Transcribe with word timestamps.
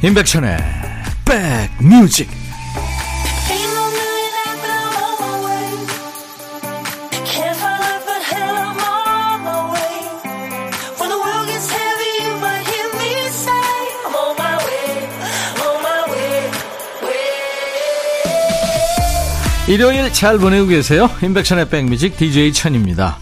임백천의 0.00 0.56
백뮤직 1.24 2.30
일요일 19.66 20.12
잘 20.12 20.38
보내고 20.38 20.68
계세요? 20.68 21.10
임백천의 21.22 21.68
백뮤직 21.68 22.16
DJ 22.16 22.52
천입니다. 22.52 23.18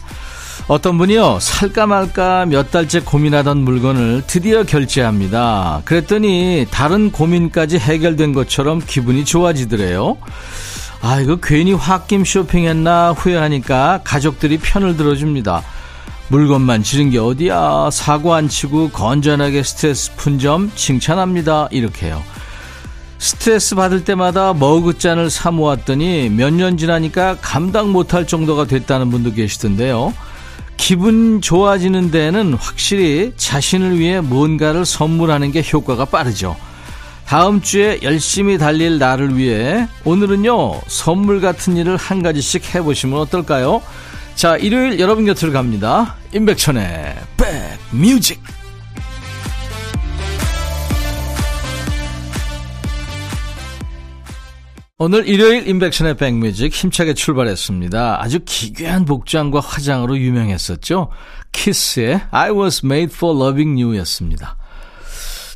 어떤 0.69 0.99
분이요, 0.99 1.39
살까 1.41 1.87
말까 1.87 2.45
몇 2.47 2.73
달째 2.73 2.99
고민하던 3.01 3.59
물건을 3.59 4.25
드디어 4.27 4.65
결제합니다. 4.65 5.83
그랬더니 5.85 6.67
다른 6.73 7.13
고민까지 7.13 7.79
해결된 7.79 8.33
것처럼 8.33 8.81
기분이 8.85 9.25
좋아지더래요. 9.25 10.17
아, 11.03 11.21
이거 11.21 11.37
괜히 11.41 11.73
홧김 11.73 12.25
쇼핑했나 12.25 13.13
후회하니까 13.13 14.01
가족들이 14.03 14.59
편을 14.59 14.97
들어줍니다. 14.97 15.63
물건만 16.29 16.83
지른 16.83 17.11
게 17.11 17.19
어디야. 17.19 17.91
사고 17.93 18.35
안 18.35 18.49
치고 18.49 18.89
건전하게 18.91 19.63
스트레스 19.63 20.17
푼 20.17 20.41
점 20.41 20.73
칭찬합니다. 20.75 21.69
이렇게요. 21.71 22.21
스트레스 23.19 23.77
받을 23.77 24.03
때마다 24.05 24.53
머그잔을 24.53 25.31
사 25.31 25.53
모았더니 25.53 26.29
몇 26.31 26.53
년 26.53 26.77
지나니까 26.77 27.37
감당 27.41 27.93
못할 27.93 28.27
정도가 28.27 28.65
됐다는 28.67 29.13
분도 29.13 29.33
계시던데요. 29.33 30.13
기분 30.77 31.41
좋아지는 31.41 32.11
데는 32.11 32.55
확실히 32.55 33.33
자신을 33.37 33.99
위해 33.99 34.21
뭔가를 34.21 34.85
선물하는 34.85 35.53
게 35.53 35.63
효과가 35.73 36.07
빠르죠. 36.07 36.57
다음 37.27 37.61
주에 37.61 37.99
열심히 38.03 38.57
달릴 38.57 38.99
나를 38.99 39.37
위해 39.37 39.89
오늘은요, 40.05 40.83
선물 40.87 41.41
같은 41.41 41.77
일을 41.77 41.97
한 41.97 42.23
가지씩 42.23 42.75
해보시면 42.75 43.19
어떨까요? 43.19 43.83
자, 44.37 44.57
일요일 44.57 45.01
여러분 45.01 45.25
곁으로 45.25 45.51
갑니다. 45.51 46.15
임백천의 46.33 47.17
백 47.37 47.79
뮤직. 47.91 48.41
오늘 54.99 55.29
일요일 55.29 55.69
인백션의 55.69 56.17
백뮤직 56.17 56.73
힘차게 56.73 57.13
출발했습니다. 57.13 58.23
아주 58.23 58.41
기괴한 58.47 59.05
복장과 59.05 59.61
화장으로 59.61 60.17
유명했었죠. 60.17 61.11
키스의 61.53 62.23
I 62.31 62.51
was 62.51 62.81
made 62.83 63.15
for 63.15 63.39
loving 63.39 63.79
you 63.83 63.99
였습니다. 63.99 64.57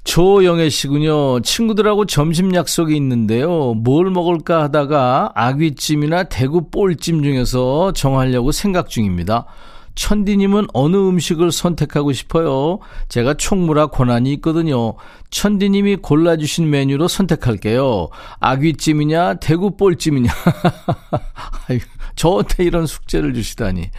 조영애 0.04 0.68
씨군요. 0.68 1.40
친구들하고 1.40 2.04
점심 2.04 2.54
약속이 2.54 2.94
있는데요. 2.96 3.72
뭘 3.72 4.10
먹을까 4.10 4.64
하다가 4.64 5.32
아귀찜이나 5.34 6.24
대구 6.24 6.68
볼찜 6.68 7.22
중에서 7.22 7.92
정하려고 7.92 8.52
생각 8.52 8.90
중입니다. 8.90 9.46
천디님은 9.94 10.68
어느 10.72 10.96
음식을 10.96 11.52
선택하고 11.52 12.12
싶어요? 12.12 12.78
제가 13.08 13.34
총무라 13.34 13.88
권한이 13.88 14.32
있거든요. 14.34 14.94
천디님이 15.30 15.96
골라주신 15.96 16.70
메뉴로 16.70 17.08
선택할게요. 17.08 18.08
아귀찜이냐, 18.40 19.34
대구볼찜이냐. 19.34 20.30
저한테 22.16 22.64
이런 22.64 22.86
숙제를 22.86 23.34
주시다니. 23.34 23.90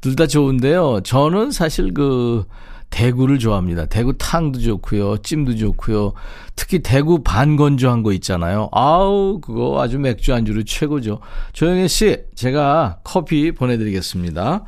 둘 0.00 0.14
다 0.14 0.26
좋은데요. 0.26 1.00
저는 1.04 1.50
사실 1.50 1.92
그, 1.92 2.44
대구를 2.90 3.38
좋아합니다. 3.38 3.86
대구 3.86 4.16
탕도 4.16 4.60
좋고요. 4.60 5.18
찜도 5.18 5.56
좋고요. 5.56 6.12
특히 6.56 6.80
대구 6.80 7.22
반건조한 7.22 8.02
거 8.02 8.12
있잖아요. 8.12 8.68
아우 8.72 9.40
그거 9.40 9.80
아주 9.80 9.98
맥주 9.98 10.34
안주로 10.34 10.64
최고죠. 10.64 11.20
조영애 11.52 11.86
씨 11.88 12.16
제가 12.34 13.00
커피 13.04 13.52
보내드리겠습니다. 13.52 14.64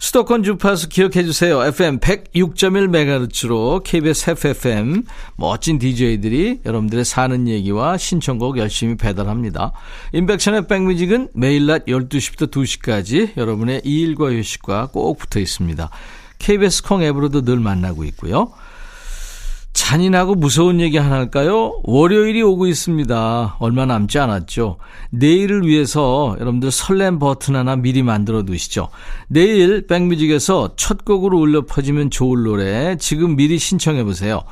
수도권 0.00 0.42
주파수 0.42 0.88
기억해 0.88 1.24
주세요. 1.24 1.62
FM 1.62 1.98
106.1MHz로 1.98 3.82
KBS 3.84 4.30
FFM 4.30 5.04
멋진 5.36 5.78
DJ들이 5.78 6.60
여러분들의 6.64 7.04
사는 7.04 7.48
얘기와 7.48 7.96
신청곡 7.96 8.58
열심히 8.58 8.96
배달합니다. 8.96 9.72
인백션의 10.12 10.66
백뮤직은 10.66 11.30
매일 11.34 11.66
낮 11.66 11.86
12시부터 11.86 12.50
2시까지 12.50 13.36
여러분의 13.36 13.82
일과 13.84 14.32
휴식과 14.32 14.88
꼭 14.92 15.18
붙어 15.18 15.40
있습니다. 15.40 15.90
KBS 16.38 16.82
콩 16.82 17.02
앱으로도 17.02 17.42
늘 17.42 17.58
만나고 17.58 18.04
있고요. 18.04 18.52
잔인하고 19.74 20.36
무서운 20.36 20.80
얘기 20.80 20.96
하나 20.96 21.16
할까요? 21.16 21.80
월요일이 21.82 22.40
오고 22.42 22.68
있습니다. 22.68 23.56
얼마 23.58 23.84
남지 23.84 24.18
않았죠. 24.20 24.78
내일을 25.10 25.66
위해서 25.66 26.36
여러분들 26.38 26.70
설렘 26.70 27.18
버튼 27.18 27.56
하나 27.56 27.74
미리 27.74 28.02
만들어 28.02 28.44
두시죠. 28.44 28.88
내일 29.28 29.86
백뮤직에서 29.88 30.74
첫 30.76 31.04
곡으로 31.04 31.38
울려 31.38 31.66
퍼지면 31.66 32.10
좋을 32.10 32.44
노래 32.44 32.96
지금 32.96 33.34
미리 33.34 33.58
신청해 33.58 34.04
보세요. 34.04 34.44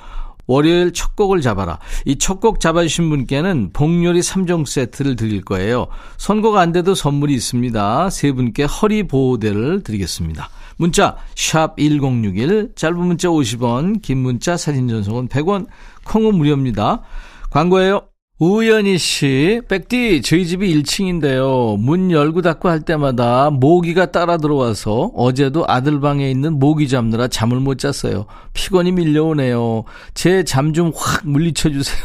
월요일 0.53 0.93
첫 0.93 1.17
곡을 1.17 1.41
잡아라. 1.41 1.79
이 2.05 2.17
첫 2.17 2.41
곡 2.41 2.61
잡아주신 2.61 3.09
분께는 3.09 3.71
복요리 3.73 4.21
3종 4.21 4.67
세트를 4.67 5.17
드릴 5.17 5.43
거예요. 5.43 5.87
선곡 6.19 6.57
안 6.57 6.73
돼도 6.73 6.95
선물이 6.95 7.35
있습니다. 7.35 8.11
세 8.11 8.33
분께 8.33 8.65
허리 8.65 9.03
보호대를 9.05 9.83
드리겠습니다. 9.83 10.49
문자 10.77 11.17
1061, 11.35 12.73
짧은 12.75 12.99
문자 12.99 13.29
50원, 13.29 14.03
긴 14.03 14.19
문자 14.19 14.57
사진 14.57 14.89
전송은 14.89 15.29
100원, 15.29 15.67
콩은 16.05 16.35
무료입니다. 16.35 17.03
광고예요. 17.51 18.12
우연희 18.47 18.99
씨, 18.99 19.61
백디, 19.69 20.21
저희 20.23 20.45
집이 20.49 20.83
1층인데요. 20.83 21.79
문 21.79 22.11
열고 22.11 22.43
닫고 22.43 22.69
할 22.69 22.81
때마다 22.81 23.51
모기가 23.51 24.11
따라 24.11 24.37
들어와서 24.37 25.13
어제도 25.15 25.65
아들 25.69 26.01
방에 26.01 26.29
있는 26.29 26.59
모기 26.59 26.89
잡느라 26.89 27.29
잠을 27.29 27.61
못 27.61 27.79
잤어요. 27.79 28.27
피곤이 28.53 28.91
밀려오네요. 28.91 29.85
제 30.15 30.43
잠 30.43 30.73
좀 30.73 30.91
확 30.93 31.21
물리쳐 31.25 31.71
주세요. 31.71 32.03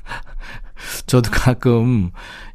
저도 1.06 1.30
가끔 1.30 2.10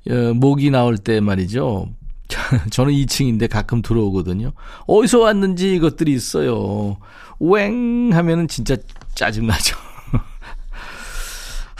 어, 0.10 0.34
모기 0.34 0.72
나올 0.72 0.98
때 0.98 1.20
말이죠. 1.20 1.90
저는 2.72 2.92
2층인데 2.92 3.52
가끔 3.52 3.84
들어오거든요. 3.84 4.52
어디서 4.88 5.20
왔는지 5.20 5.76
이것들이 5.76 6.12
있어요. 6.12 6.98
웽 7.38 8.14
하면은 8.14 8.48
진짜 8.48 8.76
짜증나죠. 9.14 9.85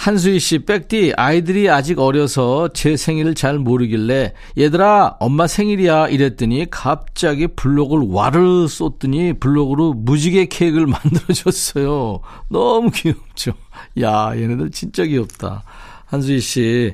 한수희 0.06 0.40
씨, 0.40 0.60
백디, 0.60 1.14
아이들이 1.18 1.68
아직 1.68 1.98
어려서 1.98 2.68
제 2.76 2.96
생일을 2.96 3.34
잘 3.34 3.58
모르길래, 3.58 4.34
얘들아, 4.56 5.16
엄마 5.20 5.48
생일이야. 5.48 6.10
이랬더니, 6.10 6.68
갑자기 6.70 7.48
블록을 7.48 8.02
와르 8.10 8.68
쏟더니, 8.68 9.34
블록으로 9.40 9.94
무지개 9.94 10.46
케이크를 10.46 10.86
만들어줬어요. 10.94 12.20
너무 12.50 12.92
귀엽죠? 12.92 13.54
야, 14.00 14.32
얘네들 14.36 14.70
진짜 14.70 15.06
귀엽다. 15.06 15.64
한수희 16.06 16.40
씨, 16.40 16.94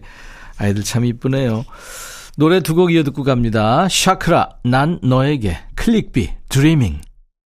아이들 0.58 0.82
참 0.86 1.04
이쁘네요. 1.04 1.66
노래 2.38 2.62
두 2.62 2.76
곡 2.76 2.94
이어 2.94 3.04
듣고 3.04 3.24
갑니다. 3.24 3.90
샤크라, 3.90 4.52
난 4.64 5.00
너에게, 5.04 5.58
클릭비, 5.76 6.30
드리밍. 6.48 7.02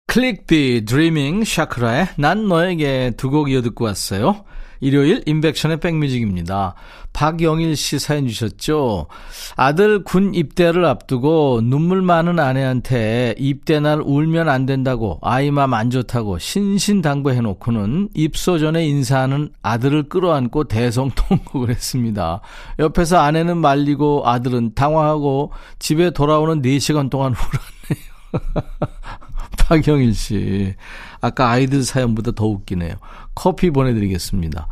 클릭비, 0.08 0.86
드리밍, 0.86 1.44
샤크라의 1.44 2.08
난 2.18 2.48
너에게 2.48 3.12
두 3.18 3.30
곡 3.30 3.52
이어 3.52 3.62
듣고 3.62 3.84
왔어요. 3.84 4.46
일요일 4.80 5.24
임백천의 5.26 5.80
백뮤직입니다. 5.80 6.76
박영일 7.14 7.76
씨 7.76 7.98
사연 7.98 8.28
주셨죠? 8.28 9.08
아들 9.56 10.04
군 10.04 10.36
입대를 10.36 10.86
앞두고 10.86 11.62
눈물 11.64 12.02
많은 12.02 12.40
아내한테 12.40 13.34
입대 13.38 13.80
날 13.80 14.02
울면 14.04 14.48
안 14.48 14.66
된다고 14.66 15.20
아이 15.22 15.50
맘 15.52 15.70
안 15.74 15.90
좋다고 15.90 16.40
신신당부해 16.40 17.42
놓고는 17.42 18.10
입소 18.14 18.60
전에 18.60 18.86
인사하는 18.86 19.50
아들을 19.62 20.04
끌어안고 20.10 20.66
대성통곡을 20.66 21.70
했습니다. 21.70 22.42
옆에서 22.80 23.20
아내는 23.20 23.58
말리고 23.58 24.24
아들은 24.26 24.74
당황하고 24.74 25.52
집에 25.78 26.10
돌아오는 26.12 26.62
4시간 26.62 27.10
동안 27.10 27.34
울었네요. 27.34 28.10
박영일 29.58 30.14
씨. 30.16 30.74
아까 31.22 31.50
아이들 31.50 31.84
사연보다 31.84 32.32
더 32.32 32.46
웃기네요. 32.46 32.94
커피 33.40 33.70
보내드리겠습니다. 33.70 34.68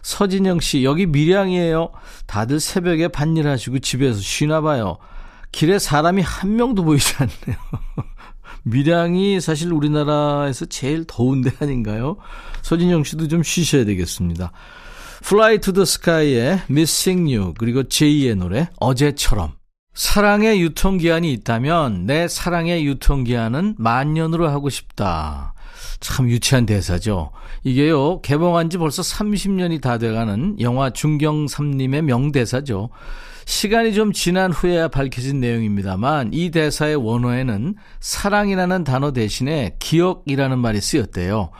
서진영 0.00 0.60
씨, 0.60 0.84
여기 0.84 1.04
밀양이에요. 1.04 1.90
다들 2.26 2.60
새벽에 2.60 3.08
밭일 3.08 3.46
하시고 3.46 3.80
집에서 3.80 4.18
쉬나 4.18 4.62
봐요. 4.62 4.96
길에 5.52 5.78
사람이 5.78 6.22
한 6.22 6.56
명도 6.56 6.82
보이지 6.82 7.14
않네요. 7.18 7.58
밀양이 8.64 9.38
사실 9.42 9.70
우리나라에서 9.70 10.64
제일 10.64 11.04
더운 11.06 11.42
데 11.42 11.50
아닌가요? 11.60 12.16
서진영 12.62 13.04
씨도 13.04 13.28
좀 13.28 13.42
쉬셔야 13.42 13.84
되겠습니다. 13.84 14.50
Fly 15.22 15.58
to 15.58 15.74
the 15.74 15.82
Sky의 15.82 16.62
Missing 16.70 17.34
You 17.34 17.52
그리고 17.58 17.82
제이의 17.82 18.36
노래 18.36 18.70
어제처럼 18.80 19.52
사랑의 19.92 20.62
유통기한이 20.62 21.30
있다면 21.34 22.06
내 22.06 22.28
사랑의 22.28 22.86
유통기한은 22.86 23.74
만 23.76 24.14
년으로 24.14 24.48
하고 24.48 24.70
싶다. 24.70 25.52
참 26.00 26.28
유치한 26.28 26.66
대사죠. 26.66 27.30
이게요, 27.64 28.20
개봉한 28.20 28.70
지 28.70 28.78
벌써 28.78 29.02
30년이 29.02 29.80
다 29.80 29.98
돼가는 29.98 30.60
영화 30.60 30.90
중경삼님의 30.90 32.02
명대사죠. 32.02 32.90
시간이 33.46 33.94
좀 33.94 34.12
지난 34.12 34.50
후에야 34.50 34.88
밝혀진 34.88 35.38
내용입니다만 35.40 36.30
이 36.32 36.50
대사의 36.50 36.96
원어에는 36.96 37.76
사랑이라는 38.00 38.82
단어 38.82 39.12
대신에 39.12 39.76
기억이라는 39.78 40.58
말이 40.58 40.80
쓰였대요. 40.80 41.50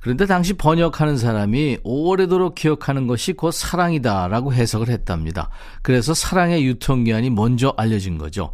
그런데 0.00 0.26
당시 0.26 0.52
번역하는 0.52 1.16
사람이 1.16 1.78
오래도록 1.82 2.54
기억하는 2.54 3.08
것이 3.08 3.32
곧 3.32 3.50
사랑이다라고 3.50 4.54
해석을 4.54 4.88
했답니다. 4.88 5.50
그래서 5.82 6.14
사랑의 6.14 6.64
유통기한이 6.66 7.30
먼저 7.30 7.74
알려진 7.76 8.16
거죠. 8.16 8.52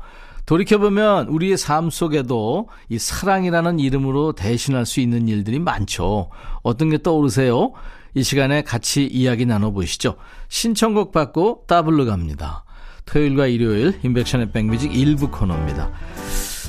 돌이켜보면 0.50 1.28
우리의 1.28 1.56
삶 1.56 1.90
속에도 1.90 2.68
이 2.88 2.98
사랑이라는 2.98 3.78
이름으로 3.78 4.32
대신할 4.32 4.84
수 4.84 4.98
있는 4.98 5.28
일들이 5.28 5.60
많죠. 5.60 6.28
어떤 6.64 6.90
게 6.90 6.98
떠오르세요? 7.00 7.70
이 8.14 8.24
시간에 8.24 8.62
같이 8.62 9.06
이야기 9.06 9.46
나눠보시죠. 9.46 10.16
신청곡 10.48 11.12
받고 11.12 11.66
따블로 11.68 12.04
갑니다. 12.04 12.64
토요일과 13.06 13.46
일요일 13.46 14.00
인백션의 14.02 14.50
백뮤직 14.50 14.92
일부 14.92 15.30
코너입니다. 15.30 15.92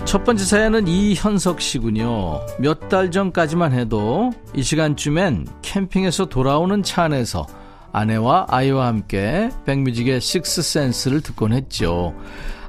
첫 0.05 0.25
번째 0.25 0.43
사연은 0.45 0.87
이현석 0.87 1.59
씨군요. 1.59 2.39
몇 2.59 2.87
달 2.87 3.09
전까지만 3.09 3.73
해도 3.73 4.31
이 4.55 4.61
시간쯤엔 4.61 5.47
캠핑에서 5.63 6.25
돌아오는 6.25 6.83
차 6.83 7.05
안에서 7.05 7.47
아내와 7.93 8.45
아이와 8.47 8.85
함께 8.85 9.49
백뮤직의 9.65 10.21
식스센스를 10.21 11.21
듣곤 11.21 11.53
했죠. 11.53 12.13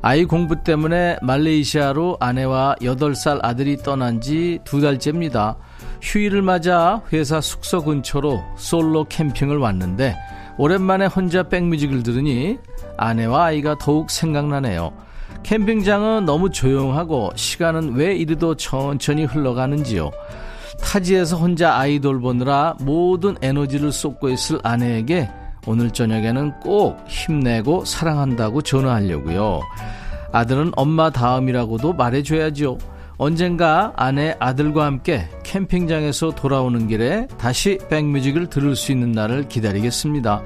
아이 0.05 0.25
공부 0.25 0.63
때문에 0.65 1.19
말레이시아로 1.23 2.17
아내와 2.19 2.75
8살 2.81 3.39
아들이 3.43 3.77
떠난 3.77 4.21
지 4.21 4.59
두 4.65 4.81
달째입니다. 4.81 5.57
휴일을 6.03 6.43
맞아 6.43 7.01
회사 7.13 7.41
숙소 7.41 7.85
근처로 7.85 8.43
솔로 8.57 9.05
캠핑을 9.05 9.59
왔는데 9.59 10.17
오랜만에 10.59 11.07
혼자 11.07 11.45
백뮤직을 11.45 12.03
들으니 12.03 12.59
아내와 12.97 13.45
아이가 13.47 13.77
더욱 13.79 14.11
생각나네요. 14.11 14.93
캠핑장은 15.45 16.25
너무 16.25 16.51
조용하고 16.51 17.31
시간은 17.37 17.95
왜 17.95 18.17
이리도 18.17 18.57
천천히 18.57 19.25
흘러가는지요. 19.25 20.11
타지에서 20.81 21.37
혼자 21.37 21.77
아이 21.77 22.01
돌보느라 22.01 22.75
모든 22.81 23.37
에너지를 23.41 23.93
쏟고 23.93 24.31
있을 24.31 24.59
아내에게 24.65 25.31
오늘 25.67 25.91
저녁에는 25.91 26.61
꼭 26.61 26.99
힘내고 27.07 27.85
사랑한다고 27.85 28.63
전화하려고요. 28.63 29.61
아들은 30.33 30.73
엄마 30.77 31.11
다음이라고도 31.11 31.93
말해줘야죠. 31.93 32.79
언젠가 33.19 33.93
아내 33.97 34.35
아들과 34.41 34.87
함께 34.87 35.29
캠핑장에서 35.45 36.33
돌아오는 36.33 36.89
길에 36.89 37.29
다시 37.39 37.79
백뮤직을 37.89 38.49
들을 38.49 38.75
수 38.75 38.91
있는 38.91 39.13
날을 39.13 39.49
기다리겠습니다. 39.49 40.43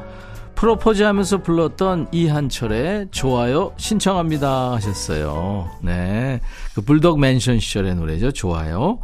프로포즈 0.56 1.02
하면서 1.02 1.42
불렀던 1.42 2.08
이한철의 2.12 3.08
좋아요 3.10 3.74
신청합니다 3.76 4.72
하셨어요. 4.72 5.70
네. 5.82 6.40
그 6.74 6.80
불독 6.80 7.20
맨션 7.20 7.60
시절의 7.60 7.94
노래죠. 7.94 8.32
좋아요. 8.32 8.98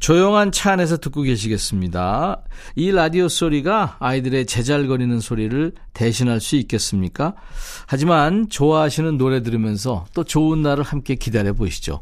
조용한 0.00 0.50
차 0.50 0.72
안에서 0.72 0.96
듣고 0.96 1.20
계시겠습니다. 1.22 2.40
이 2.74 2.90
라디오 2.90 3.28
소리가 3.28 3.98
아이들의 4.00 4.46
제잘거리는 4.46 5.20
소리를 5.20 5.72
대신할 5.92 6.40
수 6.40 6.56
있겠습니까? 6.56 7.34
하지만 7.86 8.48
좋아하시는 8.48 9.18
노래 9.18 9.42
들으면서 9.42 10.06
또 10.14 10.24
좋은 10.24 10.62
날을 10.62 10.82
함께 10.82 11.14
기다려 11.14 11.52
보시죠. 11.52 12.00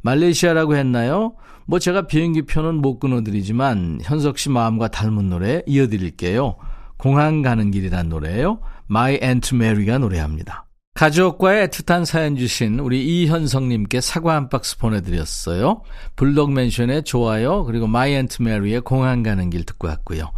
말레이시아라고 0.00 0.76
했나요? 0.76 1.34
뭐 1.66 1.78
제가 1.78 2.06
비행기 2.06 2.42
표는 2.42 2.76
못 2.76 2.98
끊어드리지만 2.98 4.00
현석 4.02 4.38
씨 4.38 4.48
마음과 4.48 4.88
닮은 4.88 5.28
노래 5.28 5.62
이어드릴게요. 5.66 6.56
공항 6.96 7.42
가는 7.42 7.70
길이란 7.70 8.08
노래예요. 8.08 8.60
My 8.90 9.18
Aunt 9.22 9.54
Mary가 9.54 9.98
노래합니다. 9.98 10.66
가족과의 10.94 11.68
애틋한 11.68 12.04
사연 12.04 12.36
주신 12.36 12.78
우리 12.78 13.04
이현성님께 13.04 14.00
사과 14.00 14.36
한 14.36 14.48
박스 14.48 14.78
보내드렸어요. 14.78 15.82
불독맨션의 16.14 17.02
좋아요 17.02 17.64
그리고 17.64 17.86
My 17.86 18.10
Aunt 18.10 18.36
Mary의 18.40 18.82
공항 18.82 19.22
가는 19.24 19.50
길 19.50 19.64
듣고 19.64 19.88
왔고요. 19.88 20.30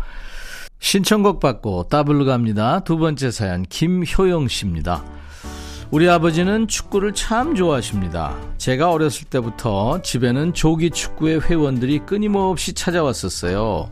신청곡 0.79 1.41
받고 1.41 1.89
더블로 1.89 2.25
갑니다. 2.25 2.81
두 2.81 2.97
번째 2.97 3.31
사연 3.31 3.65
김효영 3.65 4.49
씨입니다. 4.49 5.05
우리 5.91 6.09
아버지는 6.09 6.67
축구를 6.67 7.13
참 7.13 7.55
좋아하십니다. 7.55 8.37
제가 8.59 8.91
어렸을 8.91 9.27
때부터 9.29 10.03
집에는 10.03 10.53
조기 10.53 10.91
축구의 10.91 11.43
회원들이 11.43 12.01
끊임없이 12.01 12.73
찾아왔었어요. 12.73 13.91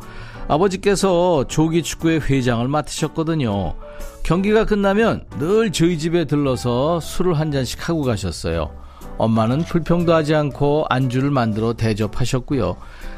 아버지께서 0.49 1.45
조기 1.49 1.83
축구의 1.83 2.21
회장을 2.21 2.67
맡으셨거든요. 2.69 3.75
경기가 4.23 4.65
끝나면 4.65 5.25
늘 5.39 5.73
저희 5.73 5.99
집에 5.99 6.25
들러서 6.25 7.01
술을 7.01 7.35
한 7.35 7.51
잔씩 7.51 7.89
하고 7.89 8.03
가셨어요. 8.03 8.71
엄마는 9.19 9.61
불평도 9.65 10.13
하지 10.13 10.35
않고 10.35 10.87
안주를 10.89 11.31
만들어 11.31 11.75
대접하셨고요. 11.75 12.77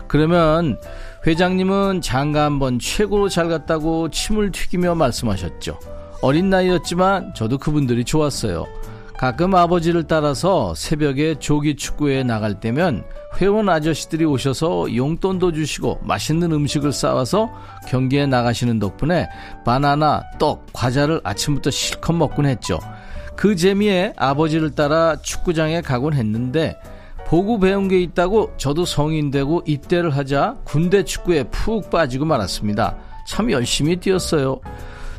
그러면 0.08 0.78
회장님은 1.26 2.00
장가 2.00 2.44
한번 2.44 2.78
최고로 2.78 3.28
잘 3.28 3.48
갔다고 3.48 4.10
침을 4.10 4.52
튀기며 4.52 4.94
말씀하셨죠. 4.94 5.78
어린 6.22 6.50
나이였지만 6.50 7.34
저도 7.34 7.58
그분들이 7.58 8.04
좋았어요. 8.04 8.66
가끔 9.18 9.54
아버지를 9.54 10.04
따라서 10.04 10.74
새벽에 10.74 11.36
조기 11.36 11.76
축구에 11.76 12.22
나갈 12.22 12.60
때면 12.60 13.04
회원 13.38 13.68
아저씨들이 13.68 14.24
오셔서 14.26 14.94
용돈도 14.94 15.52
주시고 15.52 16.00
맛있는 16.02 16.52
음식을 16.52 16.92
싸와서 16.92 17.50
경기에 17.88 18.26
나가시는 18.26 18.78
덕분에 18.78 19.26
바나나, 19.64 20.22
떡, 20.38 20.66
과자를 20.72 21.20
아침부터 21.24 21.70
실컷 21.70 22.12
먹곤 22.12 22.46
했죠. 22.46 22.78
그 23.36 23.56
재미에 23.56 24.12
아버지를 24.16 24.70
따라 24.74 25.16
축구장에 25.16 25.80
가곤 25.80 26.12
했는데 26.14 26.78
보고 27.26 27.58
배운 27.58 27.88
게 27.88 28.00
있다고 28.00 28.52
저도 28.56 28.84
성인 28.84 29.30
되고 29.30 29.62
입대를 29.66 30.10
하자 30.10 30.56
군대 30.64 31.02
축구에 31.02 31.44
푹 31.44 31.90
빠지고 31.90 32.24
말았습니다. 32.26 32.96
참 33.26 33.50
열심히 33.50 33.96
뛰었어요. 33.96 34.60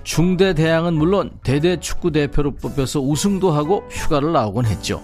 중대 0.08 0.54
대항은 0.54 0.94
물론 0.94 1.32
대대 1.44 1.82
축구 1.82 2.14
대표로 2.14 2.56
뽑혀서 2.56 3.02
우승도 3.02 3.52
하고 3.52 3.84
휴가를 3.92 4.32
나오곤 4.32 4.66
했죠. 4.66 5.04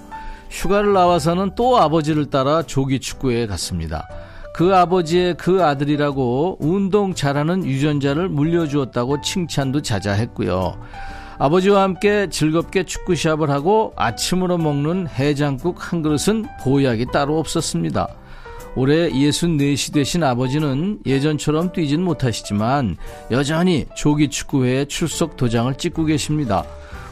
휴가를 0.49 0.93
나와서는 0.93 1.55
또 1.55 1.77
아버지를 1.77 2.29
따라 2.29 2.63
조기 2.63 3.01
축구에 3.01 3.45
갔습니다. 3.47 4.07
그 4.55 4.73
아버지의 4.73 5.35
그 5.35 5.61
아들이라고 5.61 6.59
운동 6.61 7.13
잘하는 7.13 7.65
유전자를 7.65 8.29
물려주었다고 8.29 9.19
칭찬도 9.19 9.81
자자했고요. 9.81 10.77
아버지와 11.37 11.83
함께 11.83 12.29
즐겁게 12.29 12.85
축구 12.85 13.15
시합을 13.15 13.49
하고 13.49 13.91
아침으로 13.97 14.57
먹는 14.57 15.09
해장국 15.09 15.91
한 15.91 16.01
그릇은 16.01 16.45
보약이 16.63 17.07
따로 17.11 17.39
없었습니다. 17.39 18.07
올해 18.75 19.09
64시 19.09 19.93
되신 19.93 20.23
아버지는 20.23 20.99
예전처럼 21.05 21.71
뛰진 21.73 22.03
못하시지만 22.03 22.97
여전히 23.31 23.85
조기 23.95 24.29
축구회에 24.29 24.85
출석 24.85 25.37
도장을 25.37 25.73
찍고 25.75 26.05
계십니다. 26.05 26.63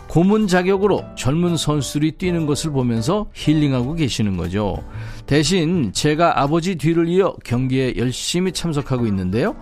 고문 0.07 0.47
자격으로 0.47 1.05
젊은 1.15 1.55
선수들이 1.55 2.13
뛰는 2.13 2.45
것을 2.45 2.71
보면서 2.71 3.27
힐링하고 3.33 3.93
계시는 3.93 4.35
거죠. 4.35 4.83
대신 5.25 5.93
제가 5.93 6.41
아버지 6.41 6.75
뒤를 6.75 7.07
이어 7.07 7.33
경기에 7.45 7.93
열심히 7.95 8.51
참석하고 8.51 9.05
있는데요. 9.07 9.55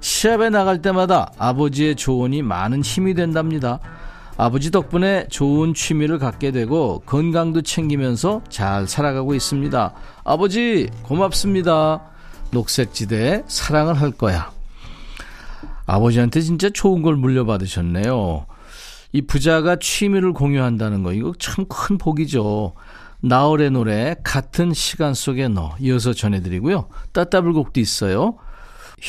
시합에 0.00 0.50
나갈 0.50 0.82
때마다 0.82 1.32
아버지의 1.38 1.96
조언이 1.96 2.42
많은 2.42 2.82
힘이 2.82 3.14
된답니다. 3.14 3.80
아버지 4.36 4.70
덕분에 4.70 5.28
좋은 5.30 5.72
취미를 5.72 6.18
갖게 6.18 6.50
되고 6.50 7.02
건강도 7.06 7.62
챙기면서 7.62 8.42
잘 8.50 8.86
살아가고 8.86 9.34
있습니다. 9.34 9.94
아버지, 10.28 10.90
고맙습니다. 11.04 12.02
녹색지대에 12.50 13.44
사랑을 13.46 14.00
할 14.00 14.10
거야. 14.10 14.50
아버지한테 15.86 16.40
진짜 16.40 16.68
좋은 16.68 17.00
걸 17.02 17.14
물려받으셨네요. 17.14 18.46
이 19.12 19.22
부자가 19.22 19.76
취미를 19.76 20.32
공유한다는 20.32 21.04
거, 21.04 21.12
이거 21.12 21.32
참 21.38 21.64
큰 21.68 21.96
복이죠. 21.96 22.74
나얼의 23.20 23.70
노래, 23.70 24.16
같은 24.24 24.74
시간 24.74 25.14
속에 25.14 25.46
너, 25.46 25.76
이어서 25.78 26.12
전해드리고요. 26.12 26.88
따따블곡도 27.12 27.78
있어요. 27.78 28.36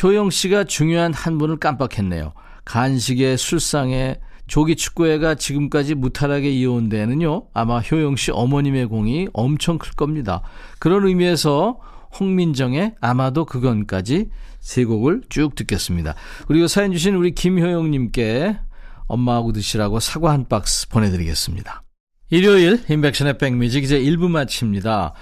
효영 0.04 0.30
씨가 0.30 0.66
중요한 0.66 1.14
한 1.14 1.40
분을 1.40 1.58
깜빡했네요. 1.58 2.34
간식에 2.64 3.38
술상에 3.38 4.18
조기 4.48 4.76
축구회가 4.76 5.36
지금까지 5.36 5.96
무탈하게 5.96 6.50
이어온 6.52 6.90
데는요, 6.90 7.48
아마 7.54 7.80
효영 7.80 8.16
씨 8.16 8.32
어머님의 8.32 8.88
공이 8.88 9.28
엄청 9.34 9.78
클 9.78 9.92
겁니다. 9.92 10.42
그런 10.80 11.06
의미에서 11.06 11.80
홍민정의 12.20 12.96
아마도 13.02 13.46
그건까지 13.46 14.30
세 14.60 14.86
곡을 14.86 15.22
쭉 15.30 15.56
듣겠습니다. 15.56 16.16
그리고 16.48 16.68
사연 16.68 16.92
주신 16.92 17.16
우리 17.16 17.32
김효영님께 17.32 18.58
엄마하고 19.08 19.52
드시라고 19.54 20.00
사과 20.00 20.32
한 20.32 20.48
박스 20.48 20.88
보내드리겠습니다. 20.90 21.84
일요일 22.30 22.84
인백션의 22.90 23.38
백뮤직 23.38 23.84
이제 23.84 24.00
1부 24.02 24.30
마칩니다. 24.30 25.14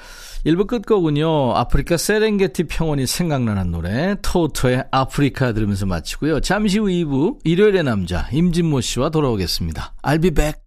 1부 0.46 0.68
끝곡은요. 0.68 1.56
아프리카 1.56 1.98
세렝게티 1.98 2.66
평원이 2.66 3.08
생각나는 3.08 3.72
노래 3.72 4.16
토토의 4.22 4.84
아프리카 4.92 5.54
들으면서 5.54 5.88
마치고요. 5.88 6.40
잠시 6.42 6.78
후 6.78 6.86
2부 6.86 7.40
일요일의 7.44 7.84
남자 7.84 8.28
임진모 8.32 8.82
씨와 8.82 9.10
돌아오겠습니다. 9.10 9.96
I'll 10.04 10.22
be 10.22 10.30
back. 10.32 10.62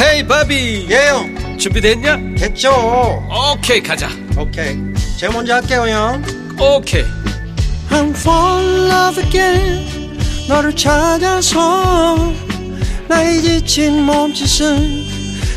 헤이 0.00 0.26
바비 0.26 0.88
예영 0.90 1.58
준비됐냐? 1.58 2.16
됐죠 2.36 2.70
오케이 3.54 3.80
가자 3.80 4.08
오케이 4.36 4.76
제가 5.16 5.32
먼저 5.32 5.54
할게요 5.54 5.82
형 5.86 6.22
오케이 6.58 7.04
I'm 7.88 8.10
fall 8.10 8.66
in 8.66 8.90
love 8.90 9.24
again 9.24 10.18
너를 10.48 10.74
찾아서 10.74 12.16
나의 13.06 13.42
지친 13.42 14.02
몸짓은 14.02 15.21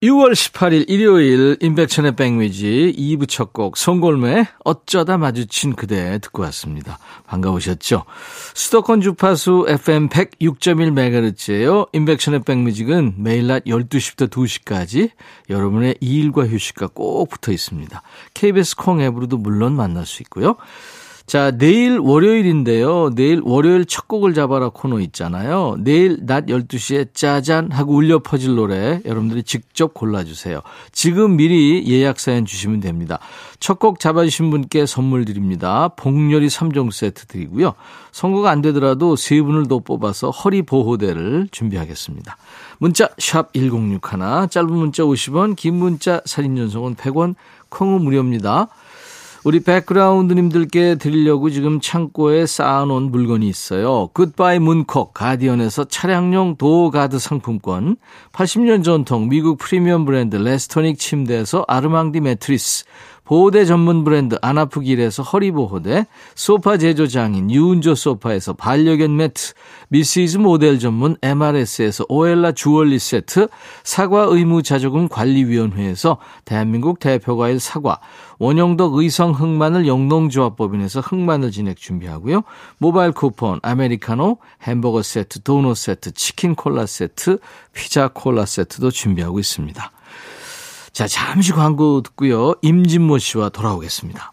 6월 0.00 0.30
18일 0.30 0.84
일요일 0.88 1.56
임백천의 1.60 2.14
백뮤지 2.14 2.94
2부 2.96 3.28
첫 3.28 3.52
곡 3.52 3.76
송골매 3.76 4.46
어쩌다 4.64 5.18
마주친 5.18 5.74
그대 5.74 6.20
듣고 6.20 6.42
왔습니다. 6.44 7.00
반가우셨죠? 7.26 8.04
수도권 8.54 9.00
주파수 9.00 9.66
FM 9.68 10.08
106.1MHz예요. 10.08 11.88
임백천의 11.92 12.44
백뮤직은 12.44 13.14
매일 13.18 13.48
낮 13.48 13.64
12시부터 13.64 14.30
2시까지 14.30 15.10
여러분의 15.50 15.96
일과 16.00 16.46
휴식과 16.46 16.90
꼭 16.94 17.28
붙어 17.28 17.50
있습니다. 17.50 18.00
KBS 18.34 18.76
콩 18.76 19.00
앱으로도 19.00 19.38
물론 19.38 19.72
만날 19.74 20.06
수 20.06 20.22
있고요. 20.22 20.54
자, 21.28 21.50
내일 21.50 21.98
월요일인데요. 21.98 23.10
내일 23.14 23.42
월요일 23.44 23.84
첫 23.84 24.08
곡을 24.08 24.32
잡아라 24.32 24.70
코너 24.70 24.98
있잖아요. 25.00 25.76
내일 25.78 26.20
낮 26.22 26.46
12시에 26.46 27.12
짜잔 27.12 27.70
하고 27.70 27.92
울려 27.96 28.18
퍼질 28.20 28.54
노래 28.54 29.02
여러분들이 29.04 29.42
직접 29.42 29.92
골라주세요. 29.92 30.62
지금 30.90 31.36
미리 31.36 31.84
예약 31.86 32.18
사연 32.18 32.46
주시면 32.46 32.80
됩니다. 32.80 33.18
첫 33.60 33.78
곡 33.78 34.00
잡아주신 34.00 34.48
분께 34.50 34.86
선물 34.86 35.26
드립니다. 35.26 35.88
복렬이 35.88 36.46
3종 36.46 36.90
세트 36.90 37.26
드리고요. 37.26 37.74
선거가 38.10 38.50
안 38.50 38.62
되더라도 38.62 39.14
세 39.14 39.42
분을 39.42 39.68
더 39.68 39.80
뽑아서 39.80 40.30
허리 40.30 40.62
보호대를 40.62 41.48
준비하겠습니다. 41.50 42.38
문자 42.78 43.10
샵 43.18 43.52
1061, 43.52 44.00
짧은 44.48 44.72
문자 44.72 45.02
50원, 45.02 45.56
긴 45.56 45.74
문자 45.74 46.22
사진 46.24 46.56
전송은 46.56 46.94
100원, 46.94 47.34
콩은 47.68 48.00
무료입니다. 48.00 48.68
우리 49.44 49.60
백그라운드님들께 49.60 50.96
드리려고 50.96 51.48
지금 51.50 51.80
창고에 51.80 52.44
쌓아놓은 52.44 53.10
물건이 53.12 53.48
있어요. 53.48 54.08
굿바이 54.12 54.58
문콕 54.58 55.14
가디언에서 55.14 55.84
차량용 55.84 56.56
도어가드 56.56 57.18
상품권, 57.20 57.96
80년 58.32 58.82
전통 58.82 59.28
미국 59.28 59.58
프리미엄 59.58 60.04
브랜드 60.04 60.36
레스토닉 60.36 60.98
침대에서 60.98 61.64
아르망디 61.68 62.20
매트리스, 62.20 62.84
보호대 63.28 63.66
전문 63.66 64.04
브랜드 64.04 64.38
안아프길에서 64.40 65.22
허리보호대, 65.22 66.06
소파 66.34 66.78
제조장인 66.78 67.50
유운조 67.50 67.94
소파에서 67.94 68.54
반려견 68.54 69.14
매트, 69.16 69.52
미시즈 69.90 70.38
모델 70.38 70.78
전문 70.78 71.14
MRS에서 71.20 72.06
오엘라 72.08 72.52
주얼리 72.52 72.98
세트, 72.98 73.48
사과 73.84 74.22
의무 74.30 74.62
자조금 74.62 75.08
관리위원회에서 75.08 76.16
대한민국 76.46 77.00
대표과일 77.00 77.60
사과, 77.60 78.00
원형덕 78.38 78.94
의성 78.94 79.32
흑마늘 79.32 79.86
영농조합법인에서 79.86 81.00
흑마늘 81.00 81.50
진액 81.50 81.76
준비하고요. 81.76 82.42
모바일 82.78 83.12
쿠폰, 83.12 83.58
아메리카노, 83.62 84.38
햄버거 84.62 85.02
세트, 85.02 85.42
도넛 85.42 85.76
세트, 85.76 86.12
치킨 86.12 86.54
콜라 86.54 86.86
세트, 86.86 87.38
피자 87.72 88.08
콜라 88.08 88.46
세트도 88.46 88.90
준비하고 88.90 89.38
있습니다. 89.38 89.92
자, 90.92 91.06
잠시 91.06 91.52
광고 91.52 92.02
듣고요. 92.02 92.54
임진모 92.62 93.18
씨와 93.18 93.50
돌아오겠습니다. 93.50 94.32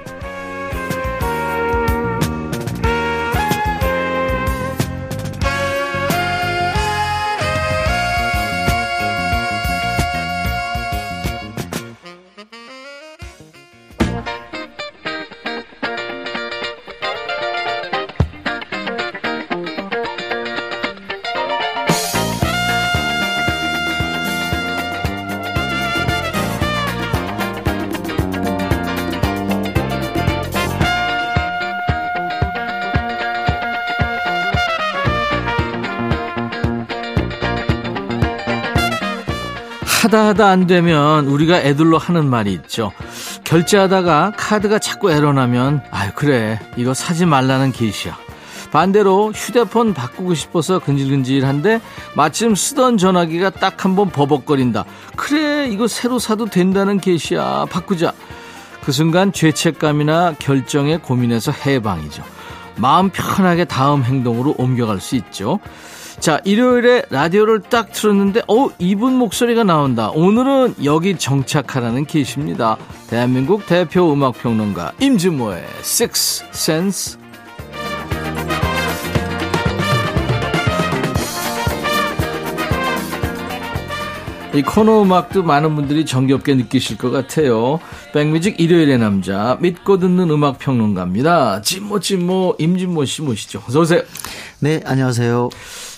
하다 40.11 40.27
하다 40.27 40.47
안 40.49 40.67
되면 40.67 41.25
우리가 41.27 41.59
애들로 41.61 41.97
하는 41.97 42.25
말이 42.29 42.51
있죠. 42.51 42.91
결제하다가 43.45 44.33
카드가 44.35 44.77
자꾸 44.77 45.09
에러나면 45.09 45.83
아유 45.89 46.11
그래 46.15 46.59
이거 46.75 46.93
사지 46.93 47.25
말라는 47.25 47.71
게시야. 47.71 48.17
반대로 48.73 49.31
휴대폰 49.31 49.93
바꾸고 49.93 50.33
싶어서 50.33 50.79
근질근질한데 50.79 51.79
마침 52.15 52.55
쓰던 52.55 52.97
전화기가 52.97 53.51
딱 53.51 53.85
한 53.85 53.95
번 53.95 54.09
버벅거린다. 54.09 54.83
그래 55.15 55.69
이거 55.69 55.87
새로 55.87 56.19
사도 56.19 56.45
된다는 56.45 56.99
게시야. 56.99 57.67
바꾸자. 57.69 58.11
그 58.83 58.91
순간 58.91 59.31
죄책감이나 59.31 60.35
결정에 60.39 60.97
고민해서 60.97 61.53
해방이죠. 61.53 62.21
마음 62.75 63.09
편하게 63.11 63.63
다음 63.63 64.03
행동으로 64.03 64.55
옮겨갈 64.57 64.99
수 64.99 65.15
있죠. 65.15 65.59
자, 66.21 66.39
일요일에 66.45 67.01
라디오를 67.09 67.61
딱 67.61 67.91
틀었는데, 67.91 68.43
어, 68.47 68.69
이분 68.77 69.15
목소리가 69.15 69.63
나온다. 69.63 70.11
오늘은 70.11 70.75
여기 70.83 71.17
정착하라는 71.17 72.05
계십니다. 72.05 72.77
대한민국 73.07 73.65
대표 73.65 74.13
음악평론가 74.13 74.91
임진모의 74.99 75.63
Six 75.79 76.43
Sense. 76.53 77.17
이 84.53 84.61
코너 84.61 85.01
음악도 85.01 85.41
많은 85.41 85.75
분들이 85.75 86.05
정겹게 86.05 86.53
느끼실 86.53 86.99
것 86.99 87.09
같아요. 87.09 87.79
백뮤직 88.13 88.59
일요일의 88.59 88.99
남자 88.99 89.57
믿고 89.59 89.97
듣는 89.97 90.29
음악 90.29 90.59
평론가입니다. 90.59 91.63
진모 91.63 91.99
진모 91.99 92.57
임진모 92.59 93.05
씨 93.05 93.23
모시죠. 93.23 93.63
어서 93.67 93.79
오세요. 93.79 94.03
네, 94.59 94.81
안녕하세요. 94.85 95.49